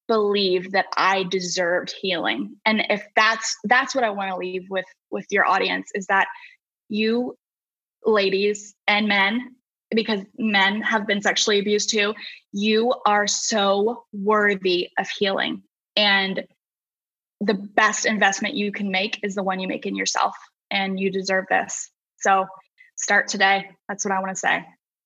believed 0.08 0.72
that 0.72 0.86
I 0.96 1.24
deserved 1.24 1.94
healing. 2.00 2.56
And 2.64 2.84
if 2.90 3.04
that's 3.14 3.56
that's 3.64 3.94
what 3.94 4.04
I 4.04 4.10
want 4.10 4.30
to 4.30 4.36
leave 4.36 4.66
with 4.68 4.84
with 5.10 5.26
your 5.30 5.46
audience 5.46 5.90
is 5.94 6.06
that 6.06 6.26
you 6.88 7.36
ladies 8.04 8.74
and 8.86 9.08
men 9.08 9.54
because 9.90 10.20
men 10.38 10.82
have 10.82 11.06
been 11.06 11.22
sexually 11.22 11.58
abused 11.58 11.90
too, 11.90 12.14
you 12.52 12.94
are 13.06 13.26
so 13.26 14.04
worthy 14.12 14.90
of 14.98 15.08
healing. 15.08 15.62
And 15.96 16.44
the 17.40 17.54
best 17.54 18.06
investment 18.06 18.54
you 18.54 18.72
can 18.72 18.90
make 18.90 19.20
is 19.22 19.34
the 19.34 19.42
one 19.42 19.60
you 19.60 19.68
make 19.68 19.86
in 19.86 19.94
yourself, 19.94 20.34
and 20.70 20.98
you 20.98 21.10
deserve 21.10 21.44
this. 21.48 21.90
So 22.18 22.46
start 22.96 23.28
today. 23.28 23.70
That's 23.88 24.04
what 24.04 24.14
I 24.14 24.20
want 24.20 24.30
to 24.30 24.36
say. 24.36 24.64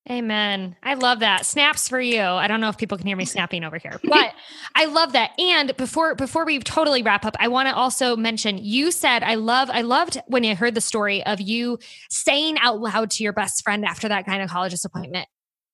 Amen. 0.08 0.76
I 0.82 0.94
love 0.94 1.20
that. 1.20 1.44
Snaps 1.44 1.88
for 1.88 2.00
you. 2.00 2.22
I 2.22 2.48
don't 2.48 2.60
know 2.60 2.70
if 2.70 2.78
people 2.78 2.96
can 2.96 3.06
hear 3.06 3.16
me 3.16 3.24
snapping 3.26 3.64
over 3.64 3.76
here, 3.76 4.00
but 4.02 4.32
I 4.74 4.86
love 4.86 5.12
that. 5.12 5.38
And 5.38 5.76
before 5.76 6.14
before 6.14 6.44
we 6.46 6.58
totally 6.58 7.02
wrap 7.02 7.24
up, 7.24 7.36
I 7.38 7.48
want 7.48 7.68
to 7.68 7.74
also 7.74 8.16
mention 8.16 8.58
you 8.58 8.92
said 8.92 9.22
I 9.22 9.34
love 9.34 9.68
I 9.70 9.82
loved 9.82 10.18
when 10.26 10.44
I 10.44 10.54
heard 10.54 10.74
the 10.74 10.80
story 10.80 11.24
of 11.26 11.40
you 11.40 11.78
saying 12.08 12.56
out 12.60 12.80
loud 12.80 13.10
to 13.12 13.22
your 13.22 13.34
best 13.34 13.62
friend 13.62 13.84
after 13.84 14.08
that 14.08 14.26
gynecologist 14.26 14.84
appointment, 14.84 15.28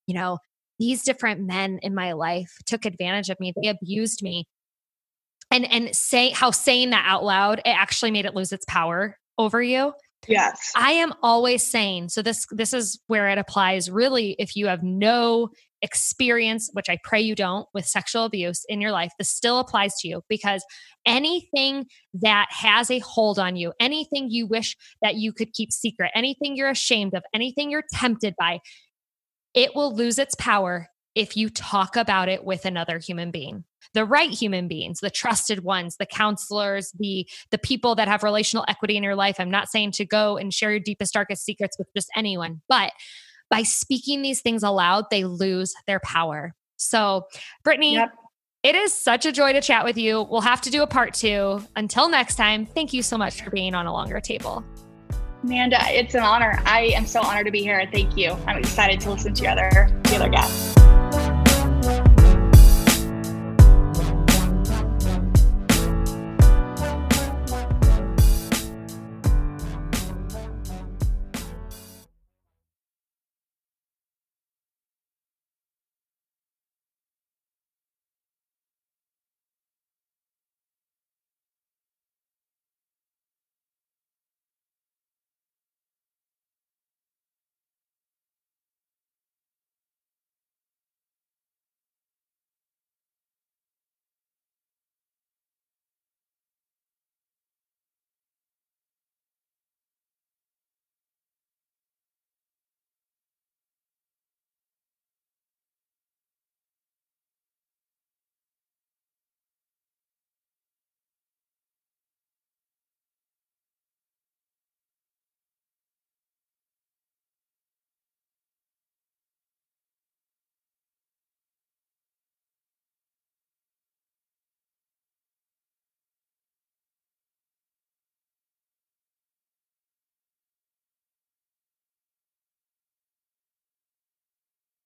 you 0.06 0.14
know, 0.14 0.38
these 0.78 1.04
different 1.04 1.40
men 1.40 1.78
in 1.82 1.94
my 1.94 2.12
life 2.12 2.58
took 2.66 2.84
advantage 2.84 3.30
of 3.30 3.38
me. 3.38 3.52
They 3.54 3.68
abused 3.68 4.22
me. 4.22 4.46
And 5.52 5.70
and 5.70 5.94
say 5.94 6.30
how 6.30 6.50
saying 6.50 6.90
that 6.90 7.04
out 7.06 7.24
loud, 7.24 7.60
it 7.60 7.70
actually 7.70 8.10
made 8.10 8.26
it 8.26 8.34
lose 8.34 8.52
its 8.52 8.64
power 8.66 9.18
over 9.38 9.62
you. 9.62 9.92
Yes. 10.28 10.72
I 10.74 10.92
am 10.92 11.12
always 11.22 11.62
saying, 11.62 12.08
so 12.08 12.22
this 12.22 12.46
this 12.50 12.72
is 12.72 13.00
where 13.06 13.28
it 13.28 13.38
applies 13.38 13.90
really 13.90 14.36
if 14.38 14.56
you 14.56 14.66
have 14.66 14.82
no 14.82 15.50
experience, 15.82 16.70
which 16.72 16.88
I 16.88 16.98
pray 17.04 17.20
you 17.20 17.34
don't, 17.34 17.68
with 17.74 17.86
sexual 17.86 18.24
abuse 18.24 18.64
in 18.68 18.80
your 18.80 18.92
life, 18.92 19.12
this 19.18 19.28
still 19.28 19.58
applies 19.58 19.94
to 20.00 20.08
you 20.08 20.22
because 20.28 20.64
anything 21.04 21.86
that 22.14 22.46
has 22.50 22.90
a 22.90 22.98
hold 23.00 23.38
on 23.38 23.56
you, 23.56 23.72
anything 23.78 24.30
you 24.30 24.46
wish 24.46 24.76
that 25.02 25.16
you 25.16 25.32
could 25.32 25.52
keep 25.52 25.72
secret, 25.72 26.10
anything 26.14 26.56
you're 26.56 26.70
ashamed 26.70 27.14
of, 27.14 27.22
anything 27.34 27.70
you're 27.70 27.84
tempted 27.92 28.34
by, 28.38 28.60
it 29.54 29.74
will 29.74 29.94
lose 29.94 30.18
its 30.18 30.34
power 30.38 30.88
if 31.16 31.37
you 31.37 31.48
talk 31.48 31.96
about 31.96 32.29
it 32.29 32.44
with 32.44 32.64
another 32.64 32.98
human 32.98 33.33
being 33.33 33.64
the 33.94 34.05
right 34.05 34.31
human 34.31 34.68
beings 34.68 35.00
the 35.00 35.11
trusted 35.11 35.64
ones 35.64 35.96
the 35.96 36.07
counselors 36.07 36.92
the 36.98 37.26
the 37.50 37.59
people 37.59 37.96
that 37.96 38.07
have 38.07 38.22
relational 38.22 38.64
equity 38.68 38.96
in 38.96 39.02
your 39.02 39.16
life 39.16 39.37
i'm 39.40 39.50
not 39.50 39.68
saying 39.68 39.90
to 39.90 40.05
go 40.05 40.37
and 40.37 40.55
share 40.55 40.70
your 40.70 40.81
deepest 40.81 41.12
darkest 41.14 41.44
secrets 41.44 41.76
with 41.79 41.88
just 41.96 42.09
anyone 42.14 42.61
but 42.68 42.92
by 43.50 43.62
speaking 43.62 44.22
these 44.22 44.40
things 44.40 44.62
aloud 44.62 45.05
they 45.11 45.24
lose 45.24 45.74
their 45.87 46.00
power 46.00 46.55
so 46.76 47.26
brittaney 47.66 47.94
yep. 47.94 48.11
It 48.62 48.74
is 48.74 48.92
such 48.92 49.26
a 49.26 49.31
joy 49.31 49.52
to 49.52 49.61
chat 49.61 49.85
with 49.85 49.96
you. 49.96 50.26
We'll 50.29 50.40
have 50.40 50.61
to 50.62 50.70
do 50.70 50.83
a 50.83 50.88
part 50.88 51.14
two. 51.14 51.62
Until 51.76 52.09
next 52.09 52.35
time, 52.35 52.66
thank 52.66 52.92
you 52.92 53.00
so 53.00 53.16
much 53.16 53.40
for 53.40 53.50
being 53.50 53.76
on 53.76 53.87
a 53.87 53.92
longer 53.92 54.18
table. 54.18 54.64
Amanda, 55.44 55.79
it's 55.90 56.16
an 56.16 56.24
honor. 56.24 56.61
I 56.64 56.87
am 56.96 57.07
so 57.07 57.20
honored 57.20 57.46
to 57.46 57.52
be 57.52 57.62
here. 57.62 57.88
Thank 57.92 58.16
you. 58.16 58.37
I'm 58.48 58.59
excited 58.59 58.98
to 59.02 59.11
listen 59.12 59.35
to 59.35 59.42
your 59.44 59.52
other, 59.52 59.88
the 60.02 60.16
other 60.16 60.29
guests. 60.29 60.86